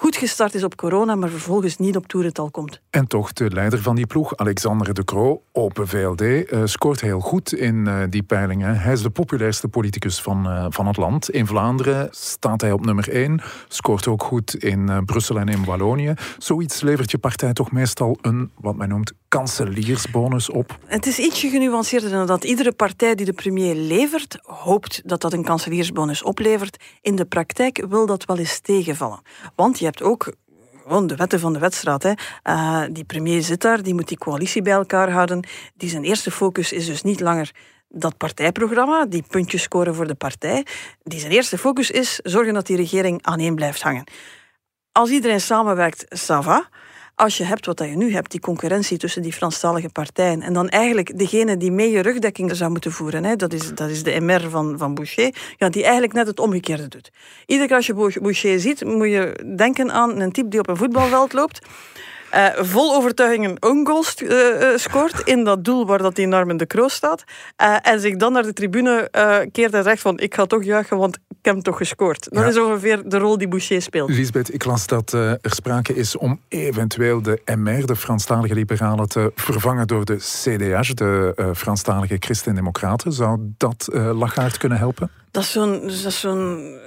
goed 0.00 0.16
gestart 0.16 0.54
is 0.54 0.64
op 0.64 0.76
corona, 0.76 1.14
maar 1.14 1.28
vervolgens 1.28 1.76
niet 1.76 1.96
op 1.96 2.06
toerental 2.06 2.50
komt. 2.50 2.80
En 2.90 3.06
toch, 3.06 3.32
de 3.32 3.50
leider 3.50 3.82
van 3.82 3.96
die 3.96 4.06
ploeg, 4.06 4.36
Alexander 4.36 4.94
De 4.94 5.04
Croo, 5.04 5.42
Open 5.52 5.88
VLD, 5.88 6.20
uh, 6.20 6.60
scoort 6.64 7.00
heel 7.00 7.20
goed 7.20 7.52
in 7.52 7.86
uh, 7.86 8.02
die 8.08 8.22
peilingen. 8.22 8.80
Hij 8.80 8.92
is 8.92 9.02
de 9.02 9.10
populairste 9.10 9.68
politicus 9.68 10.20
van, 10.20 10.46
uh, 10.46 10.66
van 10.68 10.86
het 10.86 10.96
land. 10.96 11.30
In 11.30 11.46
Vlaanderen 11.46 12.08
staat 12.10 12.60
hij 12.60 12.72
op 12.72 12.84
nummer 12.84 13.08
1, 13.08 13.40
scoort 13.68 14.06
ook 14.06 14.22
goed 14.22 14.54
in 14.54 15.02
Brussel 15.04 15.38
en 15.38 15.48
in 15.48 15.64
Wallonië. 15.64 16.14
Zoiets 16.38 16.80
levert 16.80 17.10
je 17.10 17.18
partij 17.18 17.52
toch 17.52 17.72
meestal 17.72 18.18
een, 18.20 18.50
wat 18.60 18.76
men 18.76 18.88
noemt, 18.88 19.12
kanseliersbonus 19.28 20.50
op? 20.50 20.78
Het 20.86 21.06
is 21.06 21.18
ietsje 21.18 21.48
genuanceerder 21.48 22.10
dan 22.10 22.26
dat. 22.26 22.44
Iedere 22.44 22.72
partij 22.72 23.14
die 23.14 23.26
de 23.26 23.32
premier 23.32 23.74
levert, 23.74 24.38
hoopt 24.42 25.02
dat 25.04 25.20
dat 25.20 25.32
een 25.32 25.44
kanseliersbonus 25.44 26.22
oplevert. 26.22 26.76
In 27.00 27.16
de 27.16 27.24
praktijk 27.24 27.86
wil 27.88 28.06
dat 28.06 28.24
wel 28.24 28.38
eens 28.38 28.60
tegenvallen. 28.60 29.20
Want 29.54 29.78
je 29.78 29.89
hebt 29.90 30.02
ook 30.02 30.32
gewoon 30.82 31.06
de 31.06 31.16
wetten 31.16 31.40
van 31.40 31.52
de 31.52 31.58
wedstrijd. 31.58 32.02
Hè. 32.02 32.12
Uh, 32.44 32.82
die 32.90 33.04
premier 33.04 33.42
zit 33.42 33.60
daar, 33.60 33.82
die 33.82 33.94
moet 33.94 34.08
die 34.08 34.18
coalitie 34.18 34.62
bij 34.62 34.72
elkaar 34.72 35.10
houden. 35.10 35.46
Die 35.74 35.88
zijn 35.88 36.04
eerste 36.04 36.30
focus 36.30 36.72
is 36.72 36.86
dus 36.86 37.02
niet 37.02 37.20
langer 37.20 37.50
dat 37.88 38.16
partijprogramma, 38.16 39.06
die 39.06 39.24
puntjes 39.28 39.62
scoren 39.62 39.94
voor 39.94 40.06
de 40.06 40.14
partij. 40.14 40.66
Die 41.02 41.20
zijn 41.20 41.32
eerste 41.32 41.58
focus 41.58 41.90
is 41.90 42.20
zorgen 42.22 42.54
dat 42.54 42.66
die 42.66 42.76
regering 42.76 43.22
aan 43.22 43.38
één 43.38 43.54
blijft 43.54 43.82
hangen. 43.82 44.04
Als 44.92 45.10
iedereen 45.10 45.40
samenwerkt, 45.40 46.04
ça 46.04 46.38
va 46.42 46.68
als 47.20 47.36
je 47.36 47.44
hebt 47.44 47.66
wat 47.66 47.78
je 47.78 47.84
nu 47.96 48.12
hebt, 48.12 48.30
die 48.30 48.40
concurrentie 48.40 48.98
tussen 48.98 49.22
die 49.22 49.32
Franstalige 49.32 49.88
partijen, 49.88 50.42
en 50.42 50.52
dan 50.52 50.68
eigenlijk 50.68 51.18
degene 51.18 51.56
die 51.56 51.72
mee 51.72 51.90
je 51.90 52.00
rugdekking 52.00 52.56
zou 52.56 52.70
moeten 52.70 52.92
voeren, 52.92 53.24
hè, 53.24 53.36
dat, 53.36 53.52
is, 53.52 53.74
dat 53.74 53.88
is 53.88 54.02
de 54.02 54.20
MR 54.20 54.50
van, 54.50 54.78
van 54.78 54.94
Boucher, 54.94 55.34
ja, 55.56 55.68
die 55.68 55.82
eigenlijk 55.82 56.12
net 56.12 56.26
het 56.26 56.40
omgekeerde 56.40 56.88
doet. 56.88 57.10
Iedere 57.46 57.68
keer 57.68 57.76
als 57.76 57.86
je 57.86 58.20
Boucher 58.20 58.60
ziet, 58.60 58.84
moet 58.84 59.08
je 59.08 59.52
denken 59.56 59.92
aan 59.92 60.20
een 60.20 60.32
type 60.32 60.48
die 60.48 60.60
op 60.60 60.68
een 60.68 60.76
voetbalveld 60.76 61.32
loopt, 61.32 61.66
uh, 62.34 62.46
vol 62.56 62.94
overtuiging 62.94 63.44
een 63.44 63.56
own 63.62 63.86
goal 63.86 64.04
uh, 64.22 64.76
scoort 64.76 65.20
in 65.20 65.44
dat 65.44 65.64
doel 65.64 65.86
waar 65.86 65.98
dat 65.98 66.14
die 66.14 66.26
Norman 66.26 66.56
de 66.56 66.66
Croo 66.66 66.88
staat. 66.88 67.24
Uh, 67.62 67.76
en 67.82 68.00
zich 68.00 68.16
dan 68.16 68.32
naar 68.32 68.42
de 68.42 68.52
tribune 68.52 69.08
keert 69.52 69.74
en 69.74 69.82
zegt 69.82 70.00
van 70.00 70.18
ik 70.18 70.34
ga 70.34 70.46
toch 70.46 70.64
juichen, 70.64 70.96
want 70.96 71.16
ik 71.16 71.36
heb 71.42 71.54
hem 71.54 71.62
toch 71.62 71.76
gescoord. 71.76 72.26
Dat 72.30 72.42
ja. 72.42 72.48
is 72.48 72.58
ongeveer 72.58 73.08
de 73.08 73.18
rol 73.18 73.38
die 73.38 73.48
Boucher 73.48 73.82
speelt. 73.82 74.10
Lisbeth, 74.10 74.54
ik 74.54 74.64
las 74.64 74.86
dat 74.86 75.12
er 75.12 75.38
sprake 75.42 75.94
is 75.94 76.16
om 76.16 76.40
eventueel 76.48 77.22
de 77.22 77.40
MR, 77.56 77.86
de 77.86 77.96
Franstalige 77.96 78.54
Liberalen, 78.54 79.08
te 79.08 79.32
vervangen 79.34 79.86
door 79.86 80.04
de 80.04 80.16
CDH, 80.16 80.94
de 80.94 81.34
Franstalige 81.54 82.16
Christen-Democraten. 82.18 83.12
Zou 83.12 83.38
dat 83.56 83.88
Lachaert 83.92 84.56
kunnen 84.56 84.78
helpen? 84.78 85.10
Dat 85.30 85.42
is 85.42 85.50
zo'n 85.52 85.90
zo'n 85.90 86.78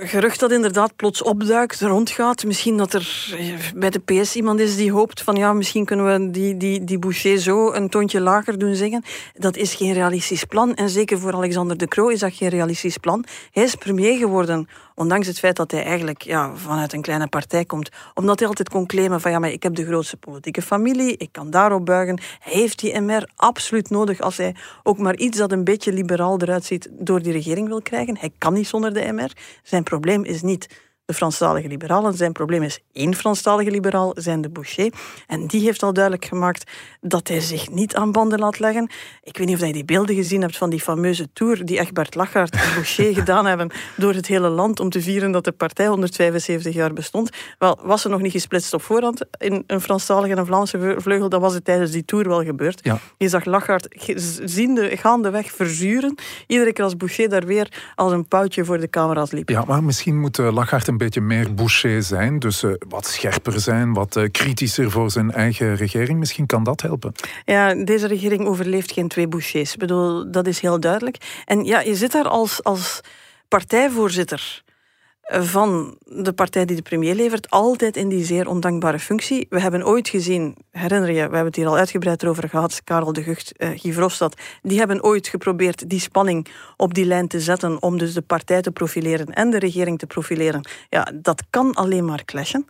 gerucht 0.00 0.40
dat 0.40 0.52
inderdaad 0.52 0.96
plots 0.96 1.22
opduikt, 1.22 1.80
rondgaat. 1.80 2.44
Misschien 2.44 2.76
dat 2.76 2.92
er 2.92 3.34
bij 3.74 3.90
de 3.90 3.98
PS 3.98 4.36
iemand 4.36 4.60
is 4.60 4.76
die 4.76 4.92
hoopt 4.92 5.22
van 5.22 5.36
ja, 5.36 5.52
misschien 5.52 5.84
kunnen 5.84 6.06
we 6.06 6.30
die, 6.30 6.56
die, 6.56 6.84
die 6.84 6.98
Boucher 6.98 7.38
zo 7.38 7.72
een 7.72 7.88
toontje 7.88 8.20
lager 8.20 8.58
doen 8.58 8.74
zingen. 8.74 9.04
Dat 9.34 9.56
is 9.56 9.74
geen 9.74 9.92
realistisch 9.92 10.44
plan. 10.44 10.74
En 10.74 10.90
zeker 10.90 11.18
voor 11.18 11.34
Alexander 11.34 11.76
de 11.76 11.88
Croo 11.88 12.08
is 12.08 12.20
dat 12.20 12.34
geen 12.34 12.48
realistisch 12.48 12.96
plan. 12.96 13.24
Hij 13.50 13.62
is 13.62 13.74
premier 13.74 14.18
geworden, 14.18 14.68
ondanks 14.96 15.26
het 15.26 15.38
feit 15.38 15.56
dat 15.56 15.70
hij 15.70 15.84
eigenlijk 15.84 16.22
ja, 16.22 16.54
vanuit 16.54 16.92
een 16.92 17.02
kleine 17.02 17.26
partij 17.26 17.64
komt. 17.64 17.88
Omdat 18.14 18.38
hij 18.38 18.48
altijd 18.48 18.68
kon 18.68 18.86
claimen 18.86 19.20
van 19.20 19.30
ja, 19.30 19.38
maar 19.38 19.50
ik 19.50 19.62
heb 19.62 19.74
de 19.74 19.86
grootste 19.86 20.16
politieke 20.16 20.62
familie, 20.62 21.16
ik 21.16 21.28
kan 21.32 21.50
daarop 21.50 21.86
buigen. 21.86 22.20
Hij 22.40 22.52
heeft 22.52 22.78
die 22.78 23.00
MR 23.00 23.28
absoluut 23.36 23.90
nodig 23.90 24.20
als 24.20 24.36
hij 24.36 24.54
ook 24.82 24.98
maar 24.98 25.16
iets 25.16 25.38
dat 25.38 25.52
een 25.52 25.64
beetje 25.64 25.92
liberaal 25.92 26.40
eruit 26.40 26.64
ziet 26.64 26.88
door 26.92 27.22
die 27.22 27.32
regering 27.32 27.68
wil 27.68 27.82
krijgen. 27.82 28.18
Hij 28.18 28.30
kan 28.38 28.52
niet 28.52 28.68
zonder 28.68 28.94
de 28.94 29.12
MR. 29.12 29.32
Zijn 29.62 29.82
probleem 29.82 30.24
is 30.24 30.42
niet 30.42 30.68
de 31.06 31.14
Franstalige 31.14 31.68
liberalen. 31.68 32.14
Zijn 32.14 32.32
probleem 32.32 32.62
is 32.62 32.80
één 32.92 33.14
Franstalige 33.14 33.70
liberaal, 33.70 34.12
zijn 34.14 34.40
de 34.40 34.48
Boucher. 34.48 34.92
En 35.26 35.46
die 35.46 35.60
heeft 35.60 35.82
al 35.82 35.92
duidelijk 35.92 36.24
gemaakt 36.24 36.70
dat 37.00 37.28
hij 37.28 37.40
zich 37.40 37.70
niet 37.70 37.94
aan 37.94 38.12
banden 38.12 38.38
laat 38.38 38.58
leggen. 38.58 38.90
Ik 39.22 39.38
weet 39.38 39.46
niet 39.46 39.56
of 39.60 39.66
je 39.66 39.72
die 39.72 39.84
beelden 39.84 40.14
gezien 40.14 40.40
hebt 40.40 40.56
van 40.56 40.70
die 40.70 40.80
fameuze 40.80 41.28
tour 41.32 41.64
die 41.64 41.78
Egbert 41.78 42.14
Lachaert 42.14 42.54
en 42.54 42.74
Boucher 42.74 43.14
gedaan 43.20 43.46
hebben 43.46 43.70
door 43.96 44.14
het 44.14 44.26
hele 44.26 44.48
land 44.48 44.80
om 44.80 44.90
te 44.90 45.00
vieren 45.00 45.32
dat 45.32 45.44
de 45.44 45.52
partij 45.52 45.86
175 45.86 46.74
jaar 46.74 46.92
bestond. 46.92 47.30
Wel, 47.58 47.78
was 47.82 48.02
ze 48.02 48.08
nog 48.08 48.20
niet 48.20 48.32
gesplitst 48.32 48.74
op 48.74 48.82
voorhand 48.82 49.24
in 49.38 49.64
een 49.66 49.80
Franstalige 49.80 50.32
en 50.32 50.38
een 50.38 50.46
Vlaamse 50.46 50.94
vleugel, 50.98 51.28
dan 51.28 51.40
was 51.40 51.54
het 51.54 51.64
tijdens 51.64 51.90
die 51.90 52.04
tour 52.04 52.28
wel 52.28 52.44
gebeurd. 52.44 52.80
Ja. 52.82 52.98
Je 53.18 53.28
zag 53.28 53.44
Lachaert 53.44 53.88
ziende, 54.44 54.96
gaandeweg 54.96 55.50
verzuren. 55.50 56.14
Iedere 56.46 56.72
keer 56.72 56.84
als 56.84 56.96
Boucher 56.96 57.28
daar 57.28 57.46
weer 57.46 57.92
als 57.94 58.12
een 58.12 58.28
puitje 58.28 58.64
voor 58.64 58.78
de 58.78 58.90
camera's 58.90 59.30
liep. 59.30 59.48
Ja, 59.48 59.64
maar 59.66 59.84
misschien 59.84 60.20
moet 60.20 60.38
Lachaert 60.38 60.88
een 60.88 60.95
beetje 60.96 61.20
meer 61.20 61.54
Boucher 61.54 62.02
zijn, 62.02 62.38
dus 62.38 62.62
uh, 62.62 62.72
wat 62.88 63.06
scherper 63.06 63.60
zijn, 63.60 63.92
wat 63.92 64.16
uh, 64.16 64.24
kritischer 64.30 64.90
voor 64.90 65.10
zijn 65.10 65.32
eigen 65.32 65.76
regering. 65.76 66.18
Misschien 66.18 66.46
kan 66.46 66.64
dat 66.64 66.80
helpen. 66.80 67.12
Ja, 67.44 67.74
deze 67.74 68.06
regering 68.06 68.46
overleeft 68.46 68.92
geen 68.92 69.08
twee 69.08 69.28
Bouchers. 69.28 69.72
Ik 69.72 69.78
bedoel, 69.78 70.30
dat 70.30 70.46
is 70.46 70.60
heel 70.60 70.80
duidelijk. 70.80 71.16
En 71.44 71.64
ja, 71.64 71.80
je 71.80 71.94
zit 71.94 72.12
daar 72.12 72.28
als, 72.28 72.62
als 72.64 73.00
partijvoorzitter 73.48 74.64
van 75.26 75.96
de 76.04 76.32
partij 76.32 76.64
die 76.64 76.76
de 76.76 76.82
premier 76.82 77.14
levert, 77.14 77.50
altijd 77.50 77.96
in 77.96 78.08
die 78.08 78.24
zeer 78.24 78.48
ondankbare 78.48 78.98
functie. 78.98 79.46
We 79.50 79.60
hebben 79.60 79.86
ooit 79.86 80.08
gezien, 80.08 80.56
herinner 80.70 81.08
je, 81.08 81.14
we 81.14 81.20
hebben 81.20 81.44
het 81.44 81.56
hier 81.56 81.66
al 81.66 81.76
uitgebreid 81.76 82.24
over 82.24 82.48
gehad, 82.48 82.80
Karel 82.84 83.12
de 83.12 83.22
Gucht, 83.22 83.52
uh, 83.56 83.68
Guy 83.74 83.92
Verhofstadt, 83.92 84.42
die 84.62 84.78
hebben 84.78 85.04
ooit 85.04 85.28
geprobeerd 85.28 85.90
die 85.90 86.00
spanning 86.00 86.46
op 86.76 86.94
die 86.94 87.04
lijn 87.04 87.28
te 87.28 87.40
zetten 87.40 87.82
om 87.82 87.98
dus 87.98 88.14
de 88.14 88.22
partij 88.22 88.62
te 88.62 88.70
profileren 88.70 89.26
en 89.26 89.50
de 89.50 89.58
regering 89.58 89.98
te 89.98 90.06
profileren. 90.06 90.68
Ja, 90.88 91.12
dat 91.14 91.42
kan 91.50 91.74
alleen 91.74 92.04
maar 92.04 92.24
clashen. 92.24 92.66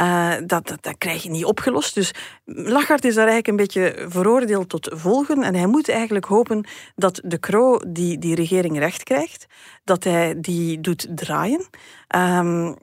Uh, 0.00 0.32
dat, 0.46 0.68
dat, 0.68 0.78
dat 0.80 0.98
krijg 0.98 1.22
je 1.22 1.30
niet 1.30 1.44
opgelost. 1.44 1.94
Dus 1.94 2.14
Lachart 2.44 3.04
is 3.04 3.14
daar 3.14 3.28
eigenlijk 3.28 3.48
een 3.48 3.66
beetje 3.66 4.06
veroordeeld 4.08 4.68
tot 4.68 4.90
volgen 4.94 5.42
en 5.42 5.54
hij 5.54 5.66
moet 5.66 5.88
eigenlijk 5.88 6.24
hopen 6.24 6.66
dat 6.96 7.20
de 7.24 7.40
Croo 7.40 7.80
die, 7.88 8.18
die 8.18 8.34
regering 8.34 8.78
recht 8.78 9.02
krijgt, 9.02 9.46
dat 9.86 10.04
hij 10.04 10.40
die 10.40 10.80
doet 10.80 11.06
draaien. 11.14 11.66
Um, 12.16 12.76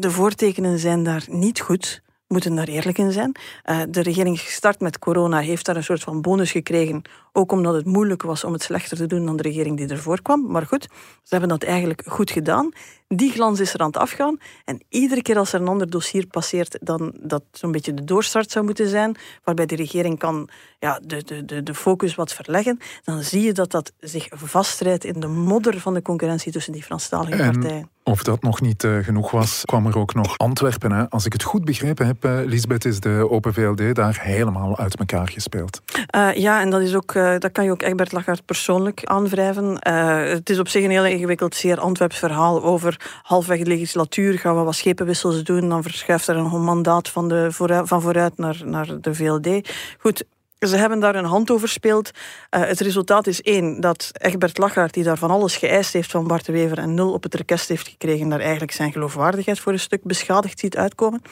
de 0.00 0.10
voortekenen 0.10 0.78
zijn 0.78 1.02
daar 1.02 1.24
niet 1.28 1.60
goed. 1.60 2.02
Moeten 2.28 2.54
daar 2.54 2.68
eerlijk 2.68 2.98
in 2.98 3.12
zijn. 3.12 3.36
Uh, 3.64 3.80
de 3.88 4.02
regering 4.02 4.40
gestart 4.40 4.80
met 4.80 4.98
corona 4.98 5.38
heeft 5.38 5.66
daar 5.66 5.76
een 5.76 5.84
soort 5.84 6.02
van 6.02 6.20
bonus 6.20 6.50
gekregen. 6.50 7.02
Ook 7.36 7.52
omdat 7.52 7.74
het 7.74 7.86
moeilijk 7.86 8.22
was 8.22 8.44
om 8.44 8.52
het 8.52 8.62
slechter 8.62 8.96
te 8.96 9.06
doen 9.06 9.26
dan 9.26 9.36
de 9.36 9.42
regering 9.42 9.76
die 9.76 9.88
ervoor 9.88 10.22
kwam. 10.22 10.46
Maar 10.46 10.66
goed, 10.66 10.82
ze 11.22 11.28
hebben 11.28 11.48
dat 11.48 11.62
eigenlijk 11.62 12.02
goed 12.06 12.30
gedaan. 12.30 12.72
Die 13.08 13.30
glans 13.30 13.60
is 13.60 13.74
er 13.74 13.80
aan 13.80 13.86
het 13.86 13.96
afgaan. 13.96 14.38
En 14.64 14.82
iedere 14.88 15.22
keer 15.22 15.38
als 15.38 15.52
er 15.52 15.60
een 15.60 15.68
ander 15.68 15.90
dossier 15.90 16.26
passeert, 16.26 16.78
dan 16.80 17.14
dat 17.20 17.42
zo'n 17.52 17.72
beetje 17.72 17.94
de 17.94 18.04
doorstart 18.04 18.50
zou 18.50 18.64
moeten 18.64 18.88
zijn, 18.88 19.16
waarbij 19.44 19.66
de 19.66 19.76
regering 19.76 20.18
kan 20.18 20.48
ja, 20.78 21.00
de, 21.02 21.22
de, 21.24 21.44
de, 21.44 21.62
de 21.62 21.74
focus 21.74 22.14
wat 22.14 22.32
verleggen, 22.32 22.78
dan 23.04 23.22
zie 23.22 23.42
je 23.42 23.52
dat 23.52 23.70
dat 23.70 23.92
zich 23.98 24.26
vastrijdt 24.30 25.04
in 25.04 25.20
de 25.20 25.26
modder 25.26 25.80
van 25.80 25.94
de 25.94 26.02
concurrentie 26.02 26.52
tussen 26.52 26.72
die 26.72 26.82
Franstalige 26.82 27.50
partijen. 27.50 27.90
Of 28.02 28.22
dat 28.22 28.42
nog 28.42 28.60
niet 28.60 28.84
uh, 28.84 29.04
genoeg 29.04 29.30
was, 29.30 29.62
kwam 29.64 29.86
er 29.86 29.98
ook 29.98 30.14
nog 30.14 30.38
Antwerpen. 30.38 30.92
Hè? 30.92 31.10
Als 31.10 31.26
ik 31.26 31.32
het 31.32 31.42
goed 31.42 31.64
begrepen 31.64 32.06
heb, 32.06 32.24
uh, 32.24 32.38
Lisbeth, 32.44 32.84
is 32.84 33.00
de 33.00 33.26
Open 33.30 33.54
VLD 33.54 33.94
daar 33.94 34.18
helemaal 34.22 34.78
uit 34.78 34.96
elkaar 34.96 35.28
gespeeld. 35.28 35.80
Uh, 36.16 36.34
ja, 36.34 36.60
en 36.60 36.70
dat, 36.70 36.80
is 36.80 36.94
ook, 36.94 37.14
dat 37.38 37.52
kan 37.52 37.64
je 37.64 37.70
ook 37.70 37.82
Egbert 37.82 38.12
Lachart 38.12 38.44
persoonlijk 38.44 39.04
aanwrijven. 39.04 39.88
het 40.28 40.50
is 40.50 40.58
op 40.58 40.68
zich 40.68 40.84
een 40.84 40.90
heel 40.90 41.04
ingewikkeld, 41.04 41.54
zeer 41.54 41.80
Antwerps 41.80 42.18
verhaal 42.18 42.62
over 42.62 43.20
halfweg 43.22 43.58
de 43.58 43.66
legislatuur 43.66 44.38
gaan 44.38 44.56
we 44.56 44.62
wat 44.62 44.74
schepenwissels 44.74 45.42
doen, 45.42 45.68
dan 45.68 45.82
verschuift 45.82 46.28
er 46.28 46.36
een 46.36 46.62
mandaat 46.62 47.08
van, 47.08 47.28
de 47.28 47.52
vooruit, 47.52 47.88
van 47.88 48.02
vooruit 48.02 48.38
naar, 48.38 48.62
naar 48.64 49.00
de 49.00 49.14
VLD. 49.14 49.68
Goed, 49.98 50.24
ze 50.58 50.76
hebben 50.76 51.00
daar 51.00 51.14
een 51.14 51.24
hand 51.24 51.50
over 51.50 51.66
gespeeld. 51.68 52.10
Uh, 52.50 52.60
het 52.60 52.80
resultaat 52.80 53.26
is 53.26 53.42
één, 53.42 53.80
dat 53.80 54.10
Egbert 54.12 54.58
Lachaert, 54.58 54.94
die 54.94 55.04
daar 55.04 55.18
van 55.18 55.30
alles 55.30 55.56
geëist 55.56 55.92
heeft 55.92 56.10
van 56.10 56.26
Bart 56.26 56.46
de 56.46 56.52
Wever 56.52 56.78
en 56.78 56.94
nul 56.94 57.12
op 57.12 57.22
het 57.22 57.34
rekest 57.34 57.68
heeft 57.68 57.88
gekregen, 57.88 58.28
daar 58.28 58.40
eigenlijk 58.40 58.72
zijn 58.72 58.92
geloofwaardigheid 58.92 59.60
voor 59.60 59.72
een 59.72 59.78
stuk 59.78 60.04
beschadigd 60.04 60.58
ziet 60.58 60.76
uitkomen. 60.76 61.22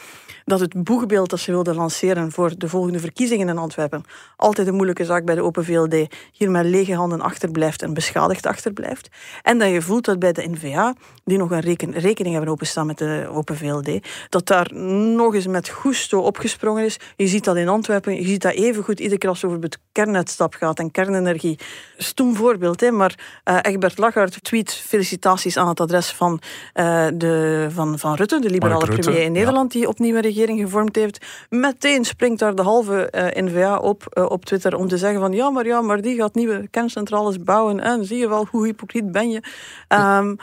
Dat 0.45 0.59
het 0.59 0.83
boegbeeld 0.83 1.29
dat 1.29 1.39
ze 1.39 1.51
wilden 1.51 1.75
lanceren 1.75 2.31
voor 2.31 2.57
de 2.57 2.69
volgende 2.69 2.99
verkiezingen 2.99 3.49
in 3.49 3.57
Antwerpen, 3.57 4.03
altijd 4.35 4.67
een 4.67 4.73
moeilijke 4.73 5.05
zaak 5.05 5.25
bij 5.25 5.35
de 5.35 5.41
Open 5.41 5.65
VLD, 5.65 6.07
hier 6.31 6.51
met 6.51 6.65
lege 6.65 6.93
handen 6.95 7.21
achterblijft 7.21 7.81
en 7.81 7.93
beschadigd 7.93 8.45
achterblijft. 8.45 9.09
En 9.41 9.57
dat 9.57 9.69
je 9.69 9.81
voelt 9.81 10.05
dat 10.05 10.19
bij 10.19 10.31
de 10.31 10.49
NVA, 10.49 10.95
die 11.23 11.37
nog 11.37 11.51
een 11.51 11.59
reken, 11.59 11.91
rekening 11.91 12.35
hebben 12.35 12.53
openstaan 12.53 12.85
met 12.85 12.97
de 12.97 13.27
Open 13.31 13.57
VLD, 13.57 14.07
dat 14.29 14.47
daar 14.47 14.73
nog 14.73 15.33
eens 15.33 15.47
met 15.47 15.69
gusto 15.69 16.19
opgesprongen 16.19 16.85
is. 16.85 16.97
Je 17.15 17.27
ziet 17.27 17.43
dat 17.43 17.55
in 17.55 17.67
Antwerpen, 17.67 18.15
je 18.15 18.27
ziet 18.27 18.41
dat 18.41 18.53
even 18.53 18.83
goed 18.83 18.99
iedere 18.99 19.19
keer 19.19 19.29
als 19.29 19.41
het 19.41 19.51
over 19.51 19.63
het 19.63 19.79
kernuitstap 19.91 20.53
gaat 20.53 20.79
en 20.79 20.91
kernenergie. 20.91 21.59
Stoem 21.97 22.35
voorbeeld, 22.35 22.81
hè, 22.81 22.91
maar 22.91 23.41
uh, 23.45 23.57
Egbert 23.61 23.97
Lachart 23.97 24.43
tweet 24.43 24.73
felicitaties 24.73 25.57
aan 25.57 25.67
het 25.67 25.79
adres 25.79 26.11
van, 26.11 26.39
uh, 26.73 27.07
de, 27.13 27.67
van, 27.71 27.99
van 27.99 28.15
Rutte, 28.15 28.39
de 28.39 28.49
liberale 28.49 28.85
premier 28.85 29.21
in 29.21 29.31
Nederland, 29.31 29.71
die 29.71 29.87
opnieuw 29.87 30.15
een 30.15 30.21
regering 30.35 30.59
gevormd 30.59 30.95
heeft. 30.95 31.25
Meteen 31.49 32.05
springt 32.05 32.39
daar 32.39 32.55
de 32.55 32.61
halve 32.61 33.09
eh, 33.09 33.43
NVA 33.43 33.77
op 33.77 34.27
op 34.29 34.45
Twitter 34.45 34.75
om 34.75 34.87
te 34.87 34.97
zeggen 34.97 35.19
van 35.19 35.31
ja, 35.31 35.49
maar 35.49 35.65
ja, 35.65 35.81
maar 35.81 36.01
die 36.01 36.15
gaat 36.15 36.35
nieuwe 36.35 36.67
kerncentrales 36.71 37.43
bouwen 37.43 37.79
en 37.79 38.05
zie 38.05 38.17
je 38.17 38.29
wel 38.29 38.47
hoe 38.51 38.65
hypocriet 38.65 39.11
ben 39.11 39.29
je. 39.29 39.41
Um, 39.87 40.37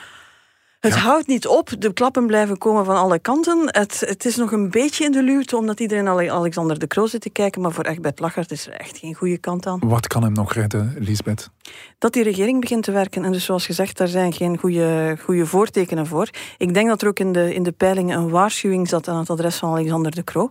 het 0.83 0.97
houdt 0.97 1.27
niet 1.27 1.47
op. 1.47 1.71
De 1.79 1.93
klappen 1.93 2.27
blijven 2.27 2.59
komen 2.59 2.85
van 2.85 2.97
alle 2.97 3.19
kanten. 3.19 3.59
Het, 3.65 4.01
het 4.07 4.25
is 4.25 4.37
nog 4.37 4.53
een 4.53 4.71
beetje 4.71 5.05
in 5.05 5.13
de 5.13 5.23
luwte, 5.23 5.57
omdat 5.57 5.81
iedereen 5.81 6.09
Alexander 6.31 6.79
de 6.79 6.87
Croo 6.87 7.07
zit 7.07 7.21
te 7.21 7.31
kijken. 7.31 7.61
Maar 7.61 7.73
voor 7.73 7.85
Egbert 7.85 8.21
Lachart 8.21 8.51
is 8.51 8.67
er 8.67 8.73
echt 8.73 8.99
geen 8.99 9.15
goede 9.15 9.39
kant 9.39 9.67
aan. 9.67 9.79
Wat 9.85 10.07
kan 10.07 10.23
hem 10.23 10.33
nog 10.33 10.53
redden, 10.53 10.95
Lisbeth? 10.99 11.51
Dat 11.99 12.13
die 12.13 12.23
regering 12.23 12.61
begint 12.61 12.83
te 12.83 12.93
werken. 12.93 13.25
En 13.25 13.33
dus 13.33 13.45
zoals 13.45 13.67
gezegd, 13.67 13.97
daar 13.97 14.09
zijn 14.09 14.33
geen 14.33 14.59
goede, 14.59 15.17
goede 15.25 15.47
voortekenen 15.47 16.07
voor. 16.07 16.29
Ik 16.59 16.75
denk 16.75 16.89
dat 16.89 17.03
er 17.03 17.09
ook 17.09 17.19
in 17.19 17.33
de, 17.33 17.55
in 17.55 17.63
de 17.63 17.73
peilingen 17.73 18.19
een 18.19 18.31
waarschuwing 18.31 18.89
zat 18.89 19.09
aan 19.09 19.19
het 19.19 19.31
adres 19.31 19.57
van 19.57 19.71
Alexander 19.71 20.15
de 20.15 20.25
Croo. 20.25 20.49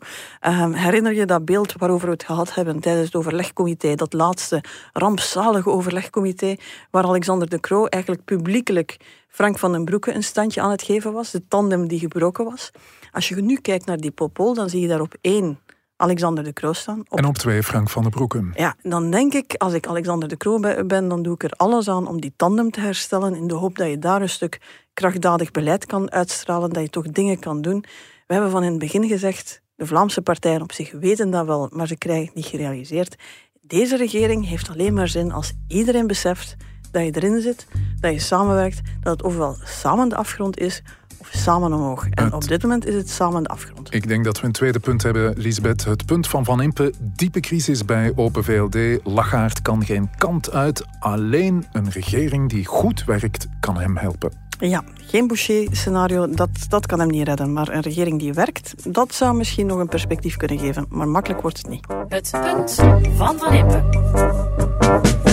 Um, 0.47 0.73
herinner 0.73 1.13
je 1.13 1.25
dat 1.25 1.45
beeld 1.45 1.73
waarover 1.77 2.05
we 2.05 2.13
het 2.13 2.23
gehad 2.23 2.55
hebben 2.55 2.79
tijdens 2.79 3.05
het 3.05 3.15
overlegcomité, 3.15 3.95
dat 3.95 4.13
laatste 4.13 4.63
rampzalige 4.93 5.69
overlegcomité, 5.69 6.55
waar 6.91 7.03
Alexander 7.03 7.49
de 7.49 7.59
Croo 7.59 7.85
eigenlijk 7.85 8.25
publiekelijk 8.25 8.97
Frank 9.31 9.59
van 9.59 9.71
den 9.71 9.85
Broeke 9.85 10.13
een 10.13 10.23
standje 10.23 10.61
aan 10.61 10.71
het 10.71 10.81
geven 10.81 11.13
was, 11.13 11.31
de 11.31 11.47
tandem 11.47 11.87
die 11.87 11.99
gebroken 11.99 12.45
was. 12.45 12.71
Als 13.11 13.29
je 13.29 13.35
nu 13.35 13.55
kijkt 13.55 13.85
naar 13.85 13.97
die 13.97 14.11
popol, 14.11 14.53
dan 14.53 14.69
zie 14.69 14.81
je 14.81 14.87
daar 14.87 15.01
op 15.01 15.15
één 15.21 15.59
Alexander 15.95 16.43
de 16.43 16.53
Croo 16.53 16.73
staan. 16.73 17.03
En 17.09 17.25
op 17.25 17.37
twee 17.37 17.63
Frank 17.63 17.89
van 17.89 18.01
den 18.01 18.11
Broeke. 18.11 18.49
Ja, 18.53 18.75
dan 18.81 19.11
denk 19.11 19.33
ik, 19.33 19.53
als 19.57 19.73
ik 19.73 19.87
Alexander 19.87 20.29
de 20.29 20.37
Croo 20.37 20.59
ben, 20.85 21.07
dan 21.07 21.21
doe 21.21 21.33
ik 21.33 21.43
er 21.43 21.51
alles 21.51 21.89
aan 21.89 22.07
om 22.07 22.21
die 22.21 22.33
tandem 22.35 22.71
te 22.71 22.79
herstellen, 22.79 23.35
in 23.35 23.47
de 23.47 23.53
hoop 23.53 23.77
dat 23.77 23.89
je 23.89 23.99
daar 23.99 24.21
een 24.21 24.29
stuk 24.29 24.61
krachtdadig 24.93 25.51
beleid 25.51 25.85
kan 25.85 26.11
uitstralen, 26.11 26.69
dat 26.69 26.83
je 26.83 26.89
toch 26.89 27.07
dingen 27.07 27.39
kan 27.39 27.61
doen. 27.61 27.85
We 28.27 28.33
hebben 28.33 28.51
van 28.51 28.63
in 28.63 28.69
het 28.69 28.79
begin 28.79 29.07
gezegd, 29.07 29.61
de 29.75 29.85
Vlaamse 29.85 30.21
partijen 30.21 30.61
op 30.61 30.71
zich 30.71 30.91
weten 30.91 31.29
dat 31.29 31.45
wel, 31.45 31.69
maar 31.71 31.87
ze 31.87 31.97
krijgen 31.97 32.25
het 32.25 32.35
niet 32.35 32.45
gerealiseerd. 32.45 33.15
Deze 33.61 33.97
regering 33.97 34.47
heeft 34.47 34.69
alleen 34.69 34.93
maar 34.93 35.07
zin 35.07 35.31
als 35.31 35.53
iedereen 35.67 36.07
beseft 36.07 36.55
dat 36.91 37.03
je 37.03 37.11
erin 37.11 37.41
zit, 37.41 37.67
dat 37.99 38.13
je 38.13 38.19
samenwerkt, 38.19 38.81
dat 39.01 39.11
het 39.11 39.23
ofwel 39.23 39.57
samen 39.63 40.09
de 40.09 40.15
afgrond 40.15 40.59
is 40.59 40.83
of 41.21 41.29
samen 41.33 41.73
omhoog. 41.73 42.07
En 42.09 42.33
op 42.33 42.47
dit 42.47 42.61
moment 42.61 42.85
is 42.85 42.95
het 42.95 43.09
samen 43.09 43.43
de 43.43 43.49
afgrond. 43.49 43.93
Ik 43.93 44.07
denk 44.07 44.23
dat 44.23 44.39
we 44.39 44.45
een 44.45 44.51
tweede 44.51 44.79
punt 44.79 45.03
hebben, 45.03 45.33
Lisbeth. 45.37 45.83
Het 45.83 46.05
punt 46.05 46.27
van 46.27 46.45
Van 46.45 46.61
Impe, 46.61 46.93
diepe 46.99 47.39
crisis 47.39 47.85
bij 47.85 48.11
Open 48.15 48.43
VLD. 48.43 48.77
Lachaard 49.03 49.61
kan 49.61 49.85
geen 49.85 50.09
kant 50.17 50.51
uit. 50.51 50.85
Alleen 50.99 51.65
een 51.71 51.89
regering 51.89 52.49
die 52.49 52.65
goed 52.65 53.03
werkt 53.05 53.47
kan 53.59 53.77
hem 53.77 53.97
helpen. 53.97 54.31
Ja, 54.59 54.83
geen 54.95 55.27
Boucher-scenario, 55.27 56.29
dat, 56.29 56.49
dat 56.69 56.85
kan 56.85 56.99
hem 56.99 57.09
niet 57.09 57.27
redden. 57.27 57.53
Maar 57.53 57.69
een 57.69 57.81
regering 57.81 58.19
die 58.19 58.33
werkt, 58.33 58.93
dat 58.93 59.13
zou 59.13 59.35
misschien 59.35 59.65
nog 59.65 59.79
een 59.79 59.87
perspectief 59.87 60.37
kunnen 60.37 60.59
geven. 60.59 60.85
Maar 60.89 61.07
makkelijk 61.07 61.41
wordt 61.41 61.57
het 61.57 61.67
niet. 61.67 61.85
Het 62.07 62.31
punt 62.31 62.75
van 63.15 63.37
Van 63.37 63.53
Impe. 63.53 65.29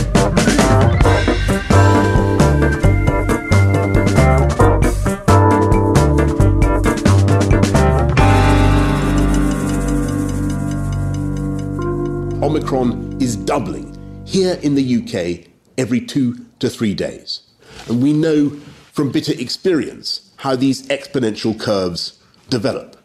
Omicron 12.42 13.18
is 13.21 13.37
doubling 13.37 14.25
here 14.25 14.59
in 14.62 14.75
the 14.75 14.97
UK 14.97 15.51
every 15.77 16.01
two 16.01 16.47
to 16.61 16.68
three 16.71 16.94
days. 16.94 17.42
And 17.88 18.03
we 18.03 18.12
know 18.12 18.51
from 18.92 19.11
bitter 19.11 19.33
experience 19.33 20.33
how 20.37 20.57
these 20.57 20.87
exponential 20.88 21.59
curves 21.59 22.18
develop. 22.49 22.97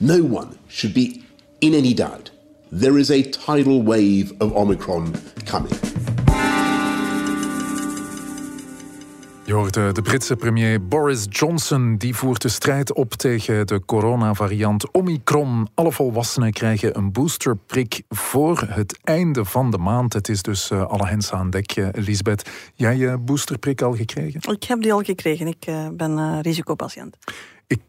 No 0.00 0.22
one 0.22 0.58
should 0.68 0.94
be 0.94 1.24
in 1.60 1.74
any 1.74 1.94
doubt. 1.94 2.30
There 2.70 2.98
is 2.98 3.10
a 3.10 3.22
tidal 3.22 3.82
wave 3.82 4.32
of 4.40 4.56
Omicron 4.56 5.14
coming. 5.44 5.91
Je 9.44 9.52
hoorde 9.52 9.92
de 9.92 10.02
Britse 10.02 10.36
premier 10.36 10.86
Boris 10.88 11.26
Johnson. 11.28 11.96
Die 11.96 12.14
voert 12.14 12.42
de 12.42 12.48
strijd 12.48 12.92
op 12.92 13.12
tegen 13.12 13.66
de 13.66 13.84
coronavariant 13.84 14.90
Omicron. 14.90 15.68
Alle 15.74 15.92
volwassenen 15.92 16.52
krijgen 16.52 16.96
een 16.96 17.12
boosterprik 17.12 18.02
voor 18.08 18.64
het 18.68 18.98
einde 19.02 19.44
van 19.44 19.70
de 19.70 19.78
maand. 19.78 20.12
Het 20.12 20.28
is 20.28 20.42
dus 20.42 20.70
uh, 20.70 20.84
alle 20.84 21.06
hens 21.06 21.32
aan 21.32 21.50
dek. 21.50 21.76
Uh, 21.76 21.88
Lisbeth, 21.92 22.50
jij 22.74 22.96
je 22.96 23.18
boosterprik 23.18 23.82
al 23.82 23.94
gekregen? 23.94 24.40
Ik 24.52 24.64
heb 24.64 24.82
die 24.82 24.92
al 24.92 25.02
gekregen. 25.02 25.46
Ik 25.46 25.66
uh, 25.66 25.88
ben 25.92 26.40
risicopatiënt. 26.40 27.16
Ik 27.66 27.82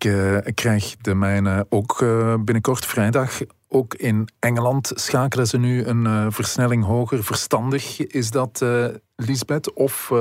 krijg 0.54 0.96
de 1.02 1.16
mijne 1.16 1.66
ook 1.70 1.98
binnenkort 2.39 2.86
vrijdag. 2.86 3.39
Ook 3.68 3.94
in 3.94 4.28
Engeland 4.39 4.92
schakelen 4.96 5.48
ze 5.48 5.58
nu 5.58 5.86
een 5.86 6.32
versnelling 6.32 6.86
hoger. 6.86 7.24
Verstandig 7.24 8.08
is 8.08 8.32
dat, 8.32 8.66
Lisbeth? 9.16 9.74
Of... 9.74 10.12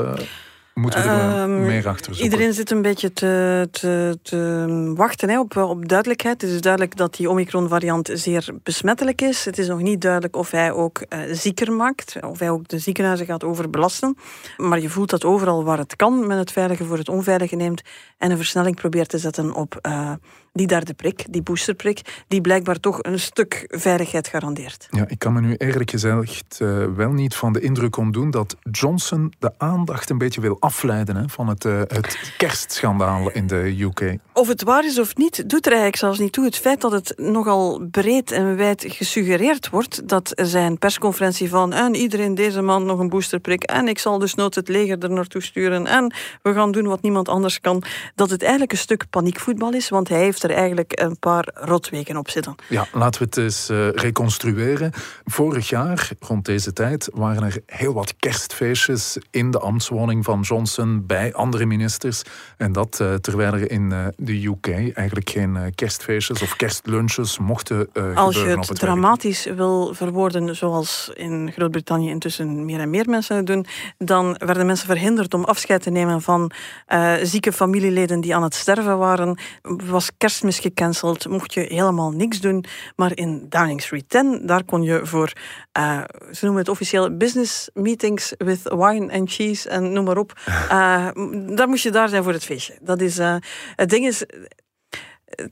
Moeten 0.75 1.03
we 1.03 1.09
er 1.09 1.43
um, 1.43 1.63
meer 1.67 1.89
achter 1.89 2.15
zoeken? 2.15 2.25
Iedereen 2.25 2.53
zit 2.53 2.71
een 2.71 2.83
beetje 2.83 3.13
te, 3.13 3.69
te, 3.71 4.19
te 4.23 4.93
wachten 4.97 5.29
hè, 5.29 5.39
op, 5.39 5.57
op 5.57 5.89
duidelijkheid. 5.89 6.43
Het 6.43 6.51
is 6.51 6.61
duidelijk 6.61 6.97
dat 6.97 7.15
die 7.15 7.31
Omicron-variant 7.31 8.11
zeer 8.13 8.49
besmettelijk 8.63 9.21
is. 9.21 9.45
Het 9.45 9.59
is 9.59 9.69
nog 9.69 9.81
niet 9.81 10.01
duidelijk 10.01 10.37
of 10.37 10.51
hij 10.51 10.73
ook 10.73 10.99
uh, 11.09 11.19
zieker 11.31 11.73
maakt, 11.73 12.17
of 12.21 12.39
hij 12.39 12.51
ook 12.51 12.69
de 12.69 12.79
ziekenhuizen 12.79 13.27
gaat 13.27 13.45
overbelasten. 13.45 14.17
Maar 14.57 14.81
je 14.81 14.89
voelt 14.89 15.11
dat 15.11 15.25
overal 15.25 15.65
waar 15.65 15.79
het 15.79 15.97
kan, 15.97 16.27
men 16.27 16.39
het 16.39 16.53
veilige 16.53 16.85
voor 16.85 16.99
het 16.99 17.09
onveilige 17.09 17.57
neemt 17.57 17.83
en 18.19 18.31
een 18.31 18.37
versnelling 18.37 18.77
probeert 18.77 19.09
te 19.09 19.19
zetten 19.19 19.55
op 19.55 19.79
uh, 19.87 20.13
die 20.53 20.67
derde 20.67 20.95
prik, 20.95 21.25
die 21.31 21.43
boosterprik, 21.43 22.25
die 22.29 22.41
blijkbaar 22.41 22.81
toch 22.81 22.99
een 23.03 23.21
stuk 23.21 23.65
veiligheid 23.69 24.29
garandeert. 24.29 24.89
Ja, 24.91 25.05
ik 25.09 25.19
kan 25.19 25.33
me 25.33 25.41
nu 25.41 25.55
eerlijk 25.55 25.91
gezegd 25.91 26.59
uh, 26.63 26.85
wel 26.97 27.13
niet 27.13 27.35
van 27.35 27.53
de 27.53 27.61
indruk 27.61 27.97
ontdoen 27.97 28.31
dat 28.31 28.57
Johnson 28.71 29.33
de 29.39 29.53
aandacht 29.59 30.11
een 30.11 30.19
beetje 30.19 30.41
wil 30.41 30.57
afleiden 30.61 31.17
hè, 31.17 31.29
van 31.29 31.49
het, 31.49 31.65
uh, 31.65 31.79
het 31.79 32.35
kerstschandaal 32.37 33.31
in 33.31 33.47
de 33.47 33.77
UK. 33.79 34.19
Of 34.33 34.49
het 34.49 34.63
waar 34.63 34.85
is 34.85 34.99
of 34.99 35.17
niet, 35.17 35.51
doet 35.51 35.67
er 35.67 35.73
eigenlijk 35.73 35.97
zelfs 35.97 36.19
niet 36.19 36.33
toe. 36.33 36.45
Het 36.45 36.57
feit 36.57 36.81
dat 36.81 36.93
het 36.93 37.15
nogal 37.17 37.81
breed 37.91 38.31
en 38.31 38.57
wijd 38.57 38.85
gesuggereerd 38.89 39.71
wordt 39.71 40.09
dat 40.09 40.33
zijn 40.35 40.79
persconferentie 40.79 41.49
van 41.49 41.73
en 41.73 41.95
iedereen 41.95 42.35
deze 42.35 42.63
man 42.63 42.85
nog 42.87 42.99
een 42.99 43.09
boosterprik 43.09 43.63
en 43.63 43.89
ik 43.89 43.99
zal 43.99 44.19
dus 44.19 44.35
nooit 44.35 44.55
het 44.55 44.69
leger 44.69 44.99
er 44.99 45.11
naartoe 45.11 45.43
sturen 45.43 45.87
en 45.87 46.15
we 46.43 46.53
gaan 46.53 46.73
doen 46.73 46.87
wat 46.87 47.03
niemand 47.03 47.29
anders 47.29 47.61
kan, 47.61 47.83
dat 48.15 48.31
het 48.31 48.43
eigenlijk 48.43 48.73
een 48.73 48.79
stuk 48.79 49.05
paniekvoetbal 49.11 49.73
is, 49.73 49.89
want 49.89 50.09
hij 50.09 50.19
heeft 50.19 50.42
er 50.43 50.51
eigenlijk 50.51 51.01
een 51.01 51.19
paar 51.19 51.49
rotweken 51.55 52.17
op 52.17 52.31
zitten. 52.31 52.55
Ja, 52.69 52.87
laten 52.93 53.21
we 53.21 53.25
het 53.25 53.37
eens 53.37 53.71
uh, 53.71 53.91
reconstrueren. 53.91 54.93
Vorig 55.25 55.69
jaar, 55.69 56.11
rond 56.21 56.45
deze 56.45 56.73
tijd, 56.73 57.09
waren 57.13 57.43
er 57.43 57.61
heel 57.67 57.93
wat 57.93 58.15
kerstfeestjes 58.17 59.19
in 59.31 59.51
de 59.51 59.59
ambtswoning 59.59 60.25
van 60.25 60.41
Johnson 60.41 61.07
bij 61.07 61.35
andere 61.35 61.67
ministers. 61.67 62.23
En 62.57 62.73
dat 62.73 62.99
uh, 63.03 63.15
terwijl 63.15 63.53
er 63.53 63.71
in 63.71 63.91
uh, 63.91 64.07
de 64.17 64.47
UK 64.47 64.95
eigenlijk 64.95 65.31
geen 65.31 65.73
kerstfeestjes 65.75 66.43
of 66.43 66.57
kerstlunches 66.57 67.39
mochten 67.39 67.93
Als 68.15 68.37
je 68.37 68.47
het, 68.47 68.69
het 68.69 68.79
dramatisch 68.79 69.45
wil 69.45 69.95
verwoorden, 69.95 70.57
zoals 70.57 71.11
in 71.15 71.53
Groot-Brittannië 71.53 72.11
intussen 72.11 72.65
meer 72.65 72.81
en 72.81 72.91
meer 72.91 73.09
mensen 73.09 73.37
het 73.37 73.47
doen, 73.47 73.67
dan 73.99 74.37
werden 74.39 74.67
mensen 74.67 74.87
verhinderd 74.87 75.35
om 75.35 75.45
afscheid 75.45 75.83
te 75.83 75.91
nemen 75.91 76.23
van 76.23 76.51
zieke 77.23 77.53
familieleden 77.53 78.21
die 78.21 78.35
aan 78.35 78.43
het 78.43 78.55
sterven 78.55 78.99
waren. 78.99 79.39
Was 79.63 80.11
kerstmis 80.33 80.59
gecanceld, 80.59 81.29
mocht 81.29 81.55
je 81.55 81.61
helemaal 81.61 82.11
niks 82.11 82.41
doen. 82.41 82.65
Maar 82.97 83.17
in 83.17 83.47
Downing 83.49 83.83
Street 83.83 84.09
10, 84.09 84.47
daar 84.47 84.65
kon 84.65 84.83
je 84.83 85.01
voor, 85.03 85.33
uh, 85.79 86.03
ze 86.31 86.45
noemen 86.45 86.61
het 86.61 86.69
officieel 86.69 87.17
business 87.17 87.71
meetings 87.75 88.35
with 88.39 88.63
wine 88.63 89.13
and 89.13 89.33
cheese 89.33 89.69
en 89.69 89.93
noem 89.93 90.05
maar 90.05 90.17
op. 90.17 90.33
Uh, 90.47 91.09
daar 91.57 91.69
moest 91.69 91.83
je 91.83 91.91
daar 91.91 92.09
zijn 92.09 92.23
voor 92.23 92.33
het 92.33 92.45
feestje. 92.45 92.79
Dat 92.83 93.01
is, 93.01 93.19
uh, 93.19 93.37
het 93.77 93.91
ding 93.91 94.07
is, 94.07 94.25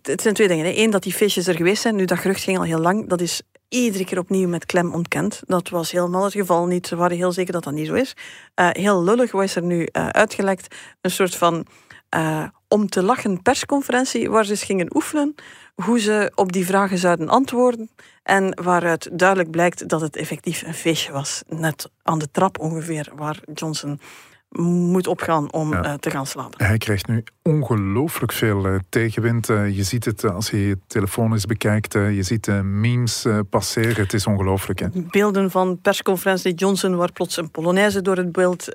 het 0.03 0.21
zijn 0.23 0.35
twee 0.35 0.49
dingen. 0.49 0.79
Eén, 0.79 0.90
dat 0.90 1.03
die 1.03 1.12
feestjes 1.12 1.47
er 1.47 1.57
geweest 1.57 1.83
zijn. 1.83 1.97
Nu, 1.97 2.05
dat 2.05 2.19
gerucht 2.19 2.43
ging 2.43 2.59
al 2.59 2.64
heel 2.64 2.81
lang. 2.81 3.09
Dat 3.09 3.21
is 3.21 3.43
iedere 3.69 4.05
keer 4.05 4.19
opnieuw 4.19 4.49
met 4.49 4.66
klem 4.66 4.93
ontkend. 4.93 5.40
Dat 5.47 5.69
was 5.69 5.90
helemaal 5.90 6.25
het 6.25 6.33
geval 6.33 6.66
niet. 6.66 6.87
Ze 6.87 6.97
waren 6.97 7.16
heel 7.16 7.33
zeker 7.33 7.53
dat 7.53 7.64
dat 7.64 7.73
niet 7.73 7.87
zo 7.87 7.95
is. 7.95 8.16
Uh, 8.61 8.69
heel 8.71 9.05
lullig 9.05 9.33
was 9.33 9.57
er 9.57 9.62
nu 9.62 9.81
uh, 9.81 10.09
uitgelekt. 10.09 10.75
Een 11.01 11.11
soort 11.11 11.37
van 11.37 11.66
uh, 12.14 12.45
om 12.71 12.89
te 12.89 13.03
lachen 13.03 13.43
persconferentie 13.43 14.31
waar 14.31 14.45
ze 14.45 14.51
eens 14.51 14.63
gingen 14.63 14.97
oefenen 14.97 15.35
hoe 15.75 16.01
ze 16.01 16.33
op 16.35 16.53
die 16.53 16.67
vragen 16.67 16.99
zouden 16.99 17.29
antwoorden. 17.29 17.91
En 18.23 18.63
waaruit 18.63 19.09
duidelijk 19.13 19.51
blijkt 19.51 19.89
dat 19.89 20.01
het 20.01 20.17
effectief 20.17 20.63
een 20.63 20.75
feestje 20.75 21.13
was. 21.13 21.43
Net 21.49 21.91
aan 22.03 22.19
de 22.19 22.31
trap 22.31 22.59
ongeveer 22.59 23.09
waar 23.15 23.41
Johnson 23.55 24.01
moet 24.59 25.07
opgaan 25.07 25.53
om 25.53 25.73
ja. 25.73 25.85
uh, 25.85 25.95
te 25.95 26.11
gaan 26.11 26.27
slapen. 26.27 26.67
Hij 26.67 26.79
krijgt 26.79 27.07
nu 27.07 27.25
ongelooflijk 27.43 28.33
veel 28.33 28.67
uh, 28.67 28.79
tegenwind. 28.89 29.49
Uh, 29.49 29.77
je 29.77 29.83
ziet 29.83 30.05
het 30.05 30.25
als 30.25 30.51
je 30.51 30.67
je 30.67 30.79
telefoon 30.87 31.33
eens 31.33 31.47
bekijkt. 31.47 31.93
je 31.93 32.23
ziet 32.23 32.47
memes 32.63 33.27
passeren. 33.51 34.03
Het 34.03 34.13
is 34.13 34.27
ongelooflijk. 34.27 34.89
Beelden 35.11 35.51
van 35.51 35.81
persconferentie 35.81 36.55
Johnson 36.55 36.97
waar 36.97 37.13
plots 37.13 37.37
een 37.37 37.51
Polonaise 37.51 38.03
door 38.03 38.17
het 38.17 38.33
beeld, 38.33 38.69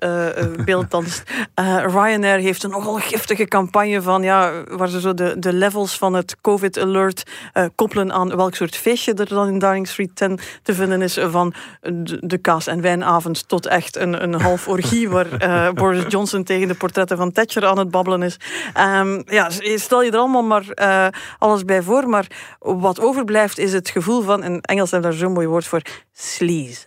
beeld 0.65 0.91
danst. 0.91 1.23
Ryanair 1.95 2.39
heeft 2.39 2.63
een 2.63 2.69
nogal 2.69 2.95
giftige 2.95 3.45
campagne 3.45 4.01
van 4.01 4.23
ja, 4.23 4.63
waar 4.67 4.89
ze 4.89 4.99
zo 4.99 5.13
de, 5.13 5.35
de 5.39 5.53
levels 5.53 5.97
van 5.97 6.13
het 6.13 6.35
COVID 6.41 6.79
alert 6.79 7.31
koppelen 7.75 8.13
aan 8.13 8.35
welk 8.35 8.55
soort 8.55 8.75
feestje 8.75 9.13
er 9.13 9.27
dan 9.27 9.47
in 9.47 9.59
Downing 9.59 9.87
Street 9.87 10.15
10 10.15 10.39
te 10.61 10.73
vinden 10.73 11.01
is. 11.01 11.17
Van 11.21 11.53
de, 11.81 12.17
de 12.19 12.37
kaas- 12.37 12.67
en 12.67 12.81
wijnavond 12.81 13.47
tot 13.47 13.65
echt 13.65 13.95
een, 13.95 14.23
een 14.23 14.41
half 14.41 14.67
orgie 14.67 15.09
waar 15.09 15.63
Boris 15.73 16.03
Johnson 16.07 16.43
tegen 16.43 16.67
de 16.67 16.73
portretten 16.73 17.17
van 17.17 17.31
Thatcher 17.31 17.65
aan 17.65 17.77
het 17.77 17.91
babbelen 17.91 18.23
is. 18.23 18.37
Um, 18.77 19.23
ja, 19.25 19.49
stel 19.75 20.03
je 20.03 20.11
er 20.11 20.17
allemaal 20.17 20.43
maar 20.43 20.65
uh, 20.75 21.07
alles 21.37 21.65
bij 21.65 21.81
voor. 21.81 22.09
Maar 22.09 22.27
wat 22.59 22.99
overblijft 22.99 23.57
is 23.57 23.73
het 23.73 23.89
gevoel 23.89 24.21
van, 24.21 24.43
in 24.43 24.61
Engels 24.61 24.91
hebben 24.91 25.09
daar 25.09 25.19
zo'n 25.19 25.33
mooi 25.33 25.47
woord 25.47 25.65
voor, 25.67 25.81
sleaze. 26.13 26.85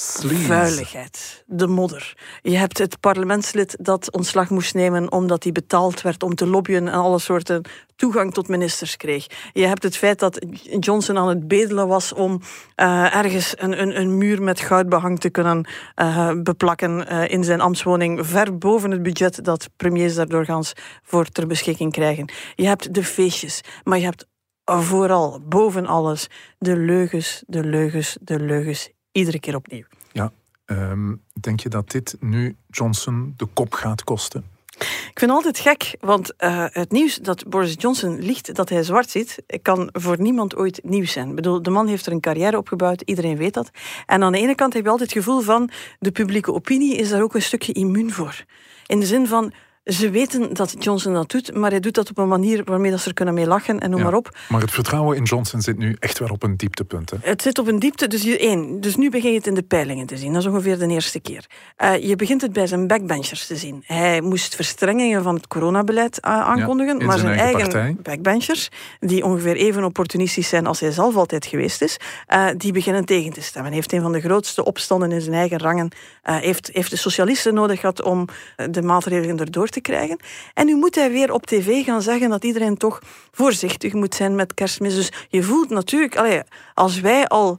Sleaze. 0.00 0.42
Vuiligheid, 0.42 1.44
de 1.46 1.66
modder. 1.66 2.16
Je 2.42 2.56
hebt 2.56 2.78
het 2.78 3.00
parlementslid 3.00 3.76
dat 3.80 4.12
ontslag 4.12 4.50
moest 4.50 4.74
nemen 4.74 5.12
omdat 5.12 5.42
hij 5.42 5.52
betaald 5.52 6.02
werd 6.02 6.22
om 6.22 6.34
te 6.34 6.46
lobbyen 6.46 6.88
en 6.88 6.94
alle 6.94 7.18
soorten 7.18 7.62
toegang 7.96 8.34
tot 8.34 8.48
ministers 8.48 8.96
kreeg. 8.96 9.26
Je 9.52 9.66
hebt 9.66 9.82
het 9.82 9.96
feit 9.96 10.18
dat 10.18 10.46
Johnson 10.80 11.18
aan 11.18 11.28
het 11.28 11.48
bedelen 11.48 11.88
was 11.88 12.12
om 12.12 12.40
uh, 12.76 13.16
ergens 13.16 13.54
een, 13.56 13.80
een, 13.80 14.00
een, 14.00 14.18
muur 14.18 14.42
met 14.42 14.60
goudbehang 14.60 15.20
te 15.20 15.30
kunnen 15.30 15.68
uh, 15.96 16.32
beplakken 16.42 17.12
uh, 17.12 17.28
in 17.28 17.44
zijn 17.44 17.60
ambtswoning, 17.60 18.26
ver 18.26 18.58
boven 18.58 18.90
het 18.90 19.02
budget 19.02 19.44
dat 19.44 19.68
premiers 19.76 20.14
daar 20.14 20.28
doorgaans 20.28 20.72
voor 21.02 21.26
ter 21.26 21.46
beschikking 21.46 21.92
krijgen. 21.92 22.30
Je 22.54 22.66
hebt 22.66 22.94
de 22.94 23.04
feestjes, 23.04 23.60
maar 23.84 23.98
je 23.98 24.04
hebt 24.04 24.26
vooral, 24.64 25.40
boven 25.48 25.86
alles, 25.86 26.26
de 26.58 26.76
leugens, 26.76 27.42
de 27.46 27.64
leugens, 27.64 28.16
de 28.20 28.40
leugens 28.40 28.96
iedere 29.18 29.40
keer 29.40 29.54
opnieuw. 29.54 29.84
Ja, 30.12 30.32
um, 30.66 31.22
denk 31.40 31.60
je 31.60 31.68
dat 31.68 31.90
dit 31.90 32.16
nu 32.20 32.56
Johnson 32.66 33.34
de 33.36 33.46
kop 33.46 33.72
gaat 33.72 34.04
kosten? 34.04 34.44
Ik 34.78 35.18
vind 35.18 35.30
het 35.30 35.30
altijd 35.30 35.58
gek, 35.58 35.96
want 36.00 36.32
uh, 36.38 36.64
het 36.68 36.90
nieuws 36.90 37.16
dat 37.16 37.48
Boris 37.48 37.74
Johnson 37.78 38.18
liegt 38.18 38.54
dat 38.54 38.68
hij 38.68 38.82
zwart 38.82 39.10
ziet, 39.10 39.42
kan 39.62 39.88
voor 39.92 40.20
niemand 40.20 40.56
ooit 40.56 40.80
nieuws 40.84 41.12
zijn. 41.12 41.28
Ik 41.28 41.34
bedoel, 41.34 41.62
de 41.62 41.70
man 41.70 41.86
heeft 41.86 42.06
er 42.06 42.12
een 42.12 42.20
carrière 42.20 42.56
opgebouwd, 42.56 43.00
iedereen 43.00 43.36
weet 43.36 43.54
dat. 43.54 43.70
En 44.06 44.22
aan 44.22 44.32
de 44.32 44.38
ene 44.38 44.54
kant 44.54 44.72
heb 44.72 44.84
je 44.84 44.90
altijd 44.90 45.14
het 45.14 45.18
gevoel 45.18 45.40
van, 45.40 45.70
de 45.98 46.10
publieke 46.10 46.52
opinie 46.52 46.96
is 46.96 47.08
daar 47.08 47.22
ook 47.22 47.34
een 47.34 47.42
stukje 47.42 47.72
immuun 47.72 48.12
voor. 48.12 48.44
In 48.86 49.00
de 49.00 49.06
zin 49.06 49.26
van, 49.26 49.52
ze 49.88 50.10
weten 50.10 50.54
dat 50.54 50.74
Johnson 50.78 51.12
dat 51.12 51.30
doet, 51.30 51.54
maar 51.54 51.70
hij 51.70 51.80
doet 51.80 51.94
dat 51.94 52.10
op 52.10 52.18
een 52.18 52.28
manier 52.28 52.64
waarmee 52.64 52.90
dat 52.90 53.00
ze 53.00 53.08
er 53.08 53.14
kunnen 53.14 53.34
mee 53.34 53.46
lachen 53.46 53.78
en 53.80 53.90
noem 53.90 53.98
ja, 53.98 54.04
maar 54.04 54.14
op. 54.14 54.36
Maar 54.48 54.60
het 54.60 54.70
vertrouwen 54.70 55.16
in 55.16 55.22
Johnson 55.22 55.60
zit 55.60 55.78
nu 55.78 55.96
echt 55.98 56.18
wel 56.18 56.28
op 56.28 56.42
een 56.42 56.56
dieptepunt. 56.56 57.10
Hè? 57.10 57.16
Het 57.20 57.42
zit 57.42 57.58
op 57.58 57.66
een 57.66 57.78
diepte, 57.78 58.06
dus 58.06 58.22
je, 58.22 58.38
één. 58.38 58.80
Dus 58.80 58.96
nu 58.96 59.10
begin 59.10 59.30
je 59.30 59.36
het 59.36 59.46
in 59.46 59.54
de 59.54 59.62
peilingen 59.62 60.06
te 60.06 60.16
zien. 60.16 60.32
Dat 60.32 60.42
is 60.42 60.48
ongeveer 60.48 60.78
de 60.78 60.86
eerste 60.86 61.20
keer. 61.20 61.46
Uh, 61.78 61.96
je 62.08 62.16
begint 62.16 62.40
het 62.40 62.52
bij 62.52 62.66
zijn 62.66 62.86
backbenchers 62.86 63.46
te 63.46 63.56
zien. 63.56 63.82
Hij 63.86 64.20
moest 64.20 64.54
verstrengingen 64.54 65.22
van 65.22 65.34
het 65.34 65.46
coronabeleid 65.46 66.18
uh, 66.24 66.40
aankondigen, 66.40 66.98
ja, 66.98 67.06
maar 67.06 67.18
zijn, 67.18 67.38
eigen, 67.38 67.72
eigen 67.72 68.02
backbenchers, 68.02 68.68
die 69.00 69.24
ongeveer 69.24 69.56
even 69.56 69.84
opportunistisch 69.84 70.48
zijn 70.48 70.66
als 70.66 70.80
hij 70.80 70.90
zelf 70.90 71.16
altijd 71.16 71.46
geweest 71.46 71.82
is, 71.82 71.96
uh, 72.28 72.46
die 72.56 72.72
beginnen 72.72 73.04
tegen 73.04 73.32
te 73.32 73.42
stemmen. 73.42 73.70
Hij 73.70 73.80
heeft 73.80 73.92
een 73.92 74.02
van 74.02 74.12
de 74.12 74.20
grootste 74.20 74.64
opstanden 74.64 75.12
in 75.12 75.20
zijn 75.20 75.34
eigen 75.34 75.58
rangen, 75.58 75.90
heeft, 76.22 76.70
heeft 76.72 76.90
de 76.90 76.96
socialisten 76.96 77.54
nodig 77.54 77.80
gehad 77.80 78.02
om 78.02 78.28
de 78.70 78.82
maatregelen 78.82 79.38
erdoor 79.38 79.68
te 79.68 79.77
krijgen. 79.80 80.18
En 80.54 80.66
nu 80.66 80.76
moet 80.76 80.94
hij 80.94 81.10
weer 81.10 81.32
op 81.32 81.46
tv 81.46 81.84
gaan 81.84 82.02
zeggen 82.02 82.30
dat 82.30 82.44
iedereen 82.44 82.76
toch 82.76 83.00
voorzichtig 83.30 83.92
moet 83.92 84.14
zijn 84.14 84.34
met 84.34 84.54
kerstmis. 84.54 84.94
Dus 84.94 85.12
je 85.28 85.42
voelt 85.42 85.70
natuurlijk, 85.70 86.16
allee, 86.16 86.42
als 86.74 87.00
wij 87.00 87.26
al 87.26 87.58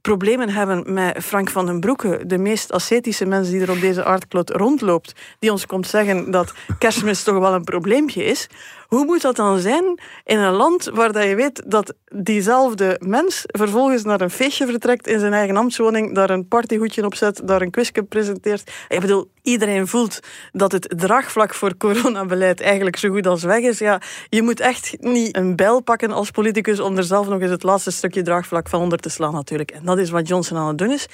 problemen 0.00 0.48
hebben 0.48 0.92
met 0.92 1.24
Frank 1.24 1.50
van 1.50 1.66
den 1.66 1.80
Broeke, 1.80 2.22
de 2.26 2.38
meest 2.38 2.72
ascetische 2.72 3.24
mens 3.24 3.50
die 3.50 3.60
er 3.60 3.70
op 3.70 3.80
deze 3.80 4.04
aardklot 4.04 4.50
rondloopt, 4.50 5.12
die 5.38 5.50
ons 5.50 5.66
komt 5.66 5.86
zeggen 5.86 6.30
dat 6.30 6.52
kerstmis 6.78 7.22
toch 7.22 7.38
wel 7.38 7.54
een 7.54 7.64
probleempje 7.64 8.24
is. 8.24 8.48
Hoe 8.86 9.04
moet 9.04 9.22
dat 9.22 9.36
dan 9.36 9.58
zijn 9.58 10.00
in 10.24 10.38
een 10.38 10.52
land 10.52 10.84
waar 10.84 11.12
dat 11.12 11.24
je 11.24 11.34
weet 11.34 11.62
dat 11.66 11.94
diezelfde 12.04 13.00
mens 13.04 13.42
vervolgens 13.46 14.02
naar 14.02 14.20
een 14.20 14.30
feestje 14.30 14.66
vertrekt 14.66 15.06
in 15.06 15.18
zijn 15.18 15.32
eigen 15.32 15.56
ambtswoning, 15.56 16.14
daar 16.14 16.30
een 16.30 16.48
partyhoedje 16.48 17.04
op 17.04 17.14
zet, 17.14 17.40
daar 17.44 17.62
een 17.62 17.70
quizje 17.70 18.02
presenteert? 18.02 18.70
Ik 18.88 19.00
bedoel, 19.00 19.30
iedereen 19.42 19.86
voelt 19.86 20.20
dat 20.52 20.72
het 20.72 20.94
draagvlak 20.96 21.54
voor 21.54 21.76
coronabeleid 21.76 22.60
eigenlijk 22.60 22.96
zo 22.96 23.08
goed 23.10 23.26
als 23.26 23.42
weg 23.42 23.60
is. 23.60 23.78
Ja, 23.78 24.00
je 24.28 24.42
moet 24.42 24.60
echt 24.60 24.96
niet 24.98 25.36
een 25.36 25.56
bijl 25.56 25.80
pakken 25.80 26.10
als 26.10 26.30
politicus 26.30 26.80
om 26.80 26.96
er 26.96 27.04
zelf 27.04 27.28
nog 27.28 27.40
eens 27.40 27.50
het 27.50 27.62
laatste 27.62 27.90
stukje 27.90 28.22
draagvlak 28.22 28.68
van 28.68 28.80
onder 28.80 28.98
te 28.98 29.08
slaan 29.08 29.32
natuurlijk. 29.32 29.70
En 29.70 29.84
dat 29.84 29.98
is 29.98 30.10
wat 30.10 30.28
Johnson 30.28 30.56
aan 30.56 30.68
het 30.68 30.78
doen 30.78 30.90
is. 30.90 31.06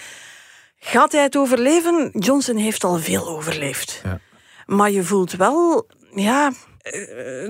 Gaat 0.79 1.13
hij 1.13 1.23
het 1.23 1.37
overleven? 1.37 2.11
Johnson 2.13 2.57
heeft 2.57 2.85
al 2.85 2.99
veel 2.99 3.29
overleefd. 3.29 4.01
Ja. 4.05 4.21
Maar 4.67 4.91
je 4.91 5.03
voelt 5.03 5.33
wel, 5.33 5.87
ja, 6.15 6.53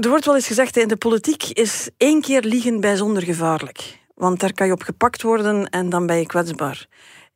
er 0.01 0.09
wordt 0.09 0.25
wel 0.25 0.35
eens 0.35 0.47
gezegd, 0.47 0.77
in 0.77 0.89
de 0.89 0.97
politiek 0.97 1.45
is 1.45 1.91
één 1.97 2.21
keer 2.21 2.43
liegen 2.43 2.81
bijzonder 2.81 3.23
gevaarlijk. 3.23 4.01
Want 4.15 4.41
daar 4.41 4.53
kan 4.53 4.67
je 4.67 4.73
op 4.73 4.83
gepakt 4.83 5.23
worden 5.23 5.69
en 5.69 5.89
dan 5.89 6.07
ben 6.07 6.17
je 6.17 6.27
kwetsbaar. 6.27 6.87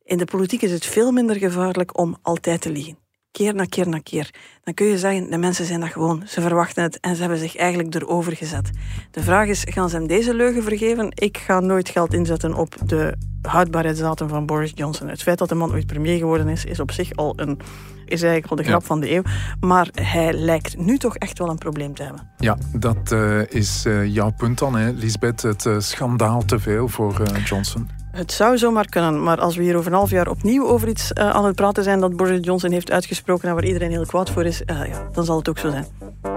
In 0.03 0.17
de 0.17 0.25
politiek 0.25 0.61
is 0.61 0.71
het 0.71 0.85
veel 0.85 1.11
minder 1.11 1.35
gevaarlijk 1.35 1.97
om 1.97 2.17
altijd 2.21 2.61
te 2.61 2.69
liegen. 2.69 3.06
Keer 3.37 3.55
na 3.55 3.65
keer 3.65 3.89
na 3.89 3.99
keer. 3.99 4.29
Dan 4.63 4.73
kun 4.73 4.85
je 4.85 4.97
zeggen, 4.97 5.29
de 5.29 5.37
mensen 5.37 5.65
zijn 5.65 5.79
dat 5.79 5.89
gewoon. 5.89 6.23
Ze 6.25 6.41
verwachten 6.41 6.83
het 6.83 6.99
en 6.99 7.15
ze 7.15 7.21
hebben 7.21 7.39
zich 7.39 7.55
eigenlijk 7.55 7.95
erover 7.95 8.35
gezet. 8.35 8.69
De 9.11 9.23
vraag 9.23 9.47
is, 9.47 9.63
gaan 9.69 9.89
ze 9.89 9.95
hem 9.95 10.07
deze 10.07 10.33
leugen 10.33 10.63
vergeven? 10.63 11.11
Ik 11.13 11.37
ga 11.37 11.59
nooit 11.59 11.89
geld 11.89 12.13
inzetten 12.13 12.53
op 12.53 12.75
de 12.85 13.13
houdbaarheidsdatum 13.41 14.27
van 14.27 14.45
Boris 14.45 14.71
Johnson. 14.75 15.07
Het 15.07 15.23
feit 15.23 15.37
dat 15.37 15.49
de 15.49 15.55
man 15.55 15.71
ooit 15.71 15.85
premier 15.85 16.17
geworden 16.17 16.47
is, 16.47 16.65
is 16.65 16.79
op 16.79 16.91
zich 16.91 17.15
al 17.15 17.33
een 17.35 17.59
is 18.05 18.21
eigenlijk 18.21 18.51
al 18.51 18.55
de 18.57 18.63
grap 18.63 18.81
Ja. 18.81 18.87
van 18.87 18.99
de 18.99 19.11
eeuw. 19.11 19.21
Maar 19.59 19.89
hij 19.91 20.33
lijkt 20.33 20.77
nu 20.77 20.97
toch 20.97 21.15
echt 21.15 21.37
wel 21.37 21.49
een 21.49 21.57
probleem 21.57 21.93
te 21.93 22.03
hebben. 22.03 22.29
Ja, 22.37 22.57
dat 22.73 23.11
eh, 23.11 23.41
is 23.49 23.85
eh, 23.85 24.05
jouw 24.05 24.31
punt 24.31 24.59
dan, 24.59 24.75
hè, 24.75 24.91
Lisbeth. 24.91 25.41
Het 25.41 25.65
eh, 25.65 25.79
schandaal 25.79 26.45
te 26.45 26.59
veel 26.59 26.87
voor 26.87 27.21
Johnson. 27.45 27.96
Het 28.17 28.31
zou 28.31 28.57
zomaar 28.57 28.85
kunnen, 28.85 29.23
maar 29.23 29.39
als 29.39 29.55
we 29.55 29.63
hier 29.63 29.75
over 29.75 29.91
een 29.91 29.97
half 29.97 30.09
jaar 30.09 30.27
opnieuw 30.27 30.67
over 30.67 30.87
iets 30.87 31.13
eh, 31.13 31.29
aan 31.29 31.45
het 31.45 31.55
praten 31.55 31.83
zijn 31.83 31.99
dat 31.99 32.15
Boris 32.15 32.39
Johnson 32.41 32.71
heeft 32.71 32.91
uitgesproken 32.91 33.49
en 33.49 33.55
waar 33.55 33.65
iedereen 33.65 33.91
heel 33.91 34.05
kwaad 34.05 34.29
voor 34.29 34.45
is, 34.45 34.63
eh, 34.63 34.87
ja, 34.87 35.09
dan 35.11 35.25
zal 35.25 35.37
het 35.37 35.49
ook 35.49 35.57
zo 35.57 35.69
zijn. 35.69 35.85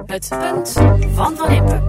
Het 0.06 0.28
punt 0.28 0.72
van 1.14 1.36
Van 1.36 1.50
Impe. 1.50 1.80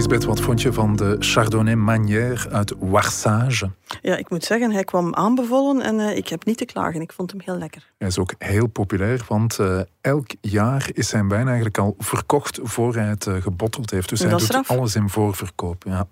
Lisbeth, 0.00 0.24
wat 0.24 0.40
vond 0.40 0.62
je 0.62 0.72
van 0.72 0.96
de 0.96 1.16
Chardonnay 1.18 1.74
Manière 1.74 2.50
uit 2.50 2.74
Warsage? 2.78 3.70
Ja, 4.02 4.16
ik 4.16 4.30
moet 4.30 4.44
zeggen, 4.44 4.72
hij 4.72 4.84
kwam 4.84 5.14
aanbevolen 5.14 5.82
en 5.82 5.98
uh, 5.98 6.16
ik 6.16 6.28
heb 6.28 6.44
niet 6.44 6.56
te 6.56 6.64
klagen. 6.64 7.00
Ik 7.00 7.12
vond 7.12 7.30
hem 7.30 7.40
heel 7.44 7.58
lekker. 7.58 7.92
Hij 7.98 8.08
is 8.08 8.18
ook 8.18 8.34
heel 8.38 8.66
populair, 8.66 9.24
want 9.28 9.58
uh, 9.58 9.80
elk 10.00 10.26
jaar 10.40 10.90
is 10.92 11.08
zijn 11.08 11.28
wijn 11.28 11.46
eigenlijk 11.46 11.78
al 11.78 11.94
verkocht 11.98 12.58
voor 12.62 12.94
hij 12.94 13.08
het 13.08 13.26
uh, 13.26 13.34
gebotteld 13.34 13.90
heeft. 13.90 14.08
Dus 14.08 14.20
hij 14.20 14.30
doet 14.30 14.42
straf. 14.42 14.70
alles 14.70 14.94
in 14.94 15.08
voorverkoop. 15.08 15.84
Ja. 15.86 16.06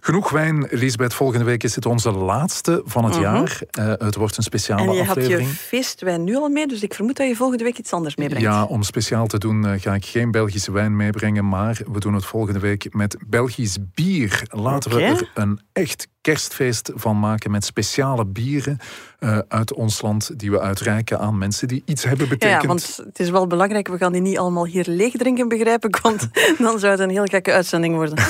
Genoeg 0.00 0.30
wijn, 0.30 0.66
Lisbeth. 0.70 1.14
Volgende 1.14 1.44
week 1.44 1.62
is 1.62 1.74
het 1.74 1.86
onze 1.86 2.10
laatste 2.10 2.82
van 2.84 3.04
het 3.04 3.14
-huh. 3.14 3.22
jaar. 3.22 3.60
het 3.98 4.14
wordt 4.14 4.36
een 4.36 4.42
speciale 4.42 4.80
aflevering. 4.80 5.16
En 5.16 5.28
je 5.28 5.36
hebt 5.36 5.48
je 5.48 5.56
feestwijn 5.56 6.24
nu 6.24 6.36
al 6.36 6.48
mee, 6.48 6.66
dus 6.66 6.82
ik 6.82 6.94
vermoed 6.94 7.16
dat 7.16 7.28
je 7.28 7.36
volgende 7.36 7.64
week 7.64 7.78
iets 7.78 7.92
anders 7.92 8.16
meebrengt. 8.16 8.46
Ja, 8.46 8.64
om 8.64 8.82
speciaal 8.82 9.26
te 9.26 9.38
doen 9.38 9.80
ga 9.80 9.94
ik 9.94 10.04
geen 10.04 10.30
Belgische 10.30 10.72
wijn 10.72 10.96
meebrengen, 10.96 11.48
maar 11.48 11.80
we 11.92 12.00
doen 12.00 12.14
het 12.14 12.24
volgende 12.24 12.60
week 12.60 12.94
met 12.94 13.16
Belgisch 13.26 13.76
bier. 13.94 14.42
Laten 14.50 14.92
okay. 14.92 15.14
we 15.14 15.18
er 15.18 15.30
een 15.34 15.60
echt 15.72 16.08
kerstfeest 16.24 16.90
van 16.94 17.18
maken 17.18 17.50
met 17.50 17.64
speciale 17.64 18.26
bieren 18.26 18.78
uh, 19.24 19.38
uit 19.48 19.72
ons 19.72 20.02
land 20.02 20.38
die 20.38 20.50
we 20.50 20.60
uitreiken 20.60 21.18
aan 21.18 21.38
mensen 21.38 21.68
die 21.68 21.82
iets 21.86 22.04
hebben 22.04 22.28
betekend. 22.28 22.62
Ja, 22.62 22.68
want 22.68 23.00
het 23.04 23.18
is 23.18 23.30
wel 23.30 23.46
belangrijk, 23.46 23.88
we 23.88 23.96
gaan 23.96 24.12
die 24.12 24.20
niet 24.20 24.38
allemaal 24.38 24.66
hier 24.66 24.84
leeg 24.88 25.12
drinken, 25.12 25.48
begrijp 25.48 25.84
ik, 25.84 25.96
want 25.96 26.28
dan 26.64 26.78
zou 26.78 26.92
het 26.92 27.00
een 27.00 27.10
heel 27.10 27.24
gekke 27.24 27.52
uitzending 27.52 27.94
worden. 27.94 28.24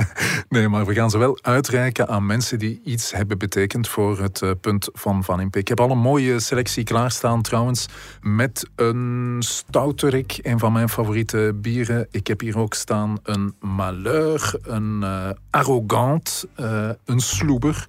nee, 0.48 0.68
maar 0.68 0.86
we 0.86 0.94
gaan 0.94 1.10
ze 1.10 1.18
wel 1.18 1.38
uitreiken 1.42 2.08
aan 2.08 2.26
mensen 2.26 2.58
die 2.58 2.80
iets 2.84 3.12
hebben 3.12 3.38
betekend 3.38 3.88
voor 3.88 4.20
het 4.20 4.40
uh, 4.40 4.50
punt 4.60 4.88
van 4.92 5.24
Van 5.24 5.40
Impe. 5.40 5.58
Ik 5.58 5.68
heb 5.68 5.80
al 5.80 5.90
een 5.90 5.98
mooie 5.98 6.40
selectie 6.40 6.84
klaarstaan 6.84 7.42
trouwens, 7.42 7.86
met 8.20 8.68
een 8.76 9.36
stouterik, 9.38 10.38
een 10.42 10.58
van 10.58 10.72
mijn 10.72 10.88
favoriete 10.88 11.52
bieren. 11.54 12.06
Ik 12.10 12.26
heb 12.26 12.40
hier 12.40 12.58
ook 12.58 12.74
staan 12.74 13.18
een 13.22 13.54
Malheur, 13.60 14.54
een 14.62 15.00
uh, 15.02 15.30
Arrogant, 15.50 16.46
een 17.04 17.20
Sloeber. 17.40 17.86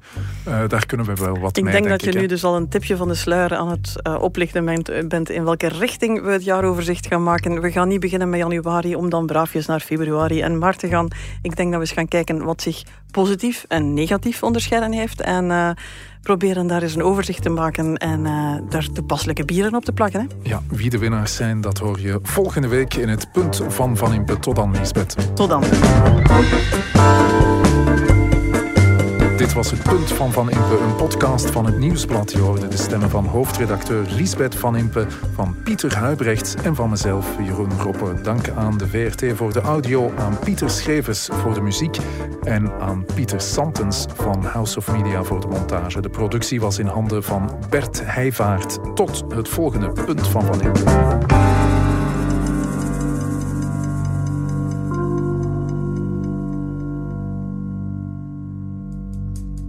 daar 0.68 0.86
kunnen 0.86 1.06
we 1.06 1.14
wel 1.14 1.40
wat 1.40 1.58
ik 1.58 1.64
mee, 1.64 1.74
denk 1.74 1.82
denk 1.84 2.02
dat 2.02 2.14
je 2.14 2.20
nu 2.20 2.28
dus 2.28 2.44
al 2.44 2.56
een 2.56 2.68
tipje 2.68 2.98
van 2.98 3.08
de 3.08 3.16
sluier 3.16 3.56
aan 3.56 3.70
het 3.70 3.96
uh, 4.08 4.22
oplichten 4.22 4.66
bent, 4.66 5.08
bent 5.08 5.30
in 5.30 5.44
welke 5.44 5.68
richting 5.68 6.22
we 6.22 6.32
het 6.32 6.44
jaaroverzicht 6.44 7.08
gaan 7.08 7.24
maken. 7.24 7.62
We 7.62 7.72
gaan 7.72 7.88
niet 7.88 8.00
beginnen 8.00 8.30
met 8.30 8.40
januari 8.40 8.96
om 8.96 9.10
dan 9.10 9.26
braafjes 9.26 9.66
naar 9.66 9.80
februari 9.80 10.42
en 10.42 10.58
maart 10.58 10.80
te 10.80 10.88
gaan. 10.88 11.08
Ik 11.42 11.56
denk 11.56 11.72
dat 11.72 11.80
we 11.80 11.86
eens 11.86 11.96
gaan 11.96 12.08
kijken 12.08 12.44
wat 12.44 12.62
zich 12.62 12.84
positief 13.12 13.66
en 13.68 13.94
negatief 13.94 14.44
onderscheiden 14.44 14.92
heeft. 14.92 15.22
En 15.22 15.46
uh, 15.46 15.70
proberen 16.22 16.68
daar 16.68 16.82
eens 16.82 16.96
een 16.96 17.04
overzicht 17.04 17.42
te 17.42 17.50
maken 17.50 17.98
en 17.98 18.26
uh, 18.26 18.56
daar 18.70 18.88
toepasselijke 18.94 19.46
bieren 19.46 19.76
op 19.76 19.86
te 19.86 19.92
plakken. 19.92 20.20
Hè? 20.20 20.50
Ja, 20.50 20.62
wie 20.68 20.90
de 20.90 20.98
winnaars 20.98 21.36
zijn, 21.36 21.62
dat 21.62 21.78
hoor 21.78 22.00
je 22.00 22.20
volgende 22.24 22.68
week 22.68 22.94
in 22.94 23.10
het 23.10 23.32
punt 23.32 23.62
van 23.68 23.98
Van 23.98 24.14
Impe. 24.14 24.40
Tot 24.40 24.56
dan, 24.56 24.72
Lisbeth. 24.72 25.36
Tot 25.36 25.50
dan. 25.50 25.64
Dit 29.42 29.54
was 29.54 29.72
het 29.72 29.84
Punt 29.84 30.12
van 30.12 30.32
Van 30.32 30.50
Impe, 30.50 30.78
een 30.82 30.96
podcast 30.96 31.50
van 31.50 31.66
het 31.66 31.78
Nieuwsblad. 31.78 32.32
Je 32.32 32.40
hoorde 32.40 32.68
de 32.68 32.78
stemmen 32.78 33.10
van 33.10 33.26
hoofdredacteur 33.26 34.06
Liesbeth 34.10 34.56
Van 34.56 34.76
Impe, 34.76 35.06
van 35.34 35.56
Pieter 35.64 35.98
Huibrechts 35.98 36.56
en 36.56 36.76
van 36.76 36.90
mezelf, 36.90 37.28
Jeroen 37.44 37.80
Roppe. 37.80 38.22
Dank 38.22 38.50
aan 38.50 38.78
de 38.78 38.88
VRT 38.88 39.38
voor 39.38 39.54
de 39.54 39.62
audio, 39.62 40.12
aan 40.18 40.40
Pieter 40.40 40.70
Schevers 40.70 41.30
voor 41.32 41.54
de 41.54 41.62
muziek 41.62 41.98
en 42.44 42.72
aan 42.80 43.06
Pieter 43.16 43.42
Santens 43.42 44.06
van 44.16 44.44
House 44.44 44.78
of 44.78 44.92
Media 44.92 45.24
voor 45.24 45.40
de 45.40 45.48
montage. 45.48 46.02
De 46.02 46.10
productie 46.10 46.62
was 46.62 46.80
in 46.80 46.88
handen 46.88 47.24
van 47.24 47.52
Bert 47.70 48.02
Heijvaart. 48.06 48.96
Tot 48.96 49.24
het 49.34 49.50
volgende 49.50 49.92
Punt 49.92 50.28
van 50.28 50.46
Van 50.46 50.62
Impe. 50.62 51.81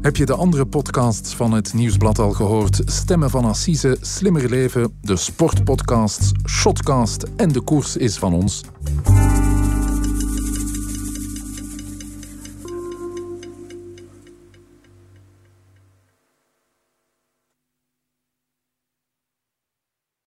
Heb 0.02 0.16
je 0.16 0.26
de 0.26 0.34
andere 0.34 0.66
podcasts 0.66 1.34
van 1.34 1.52
het 1.52 1.74
Nieuwsblad 1.74 2.18
al 2.18 2.30
gehoord? 2.30 2.80
Stemmen 2.84 3.30
van 3.30 3.44
Assise, 3.44 3.96
Slimmer 4.00 4.50
Leven, 4.50 4.98
de 5.00 5.16
sportpodcasts, 5.16 6.32
Shotcast 6.48 7.24
en 7.36 7.48
De 7.48 7.60
Koers 7.60 7.96
is 7.96 8.18
van 8.18 8.32
ons. 8.32 8.62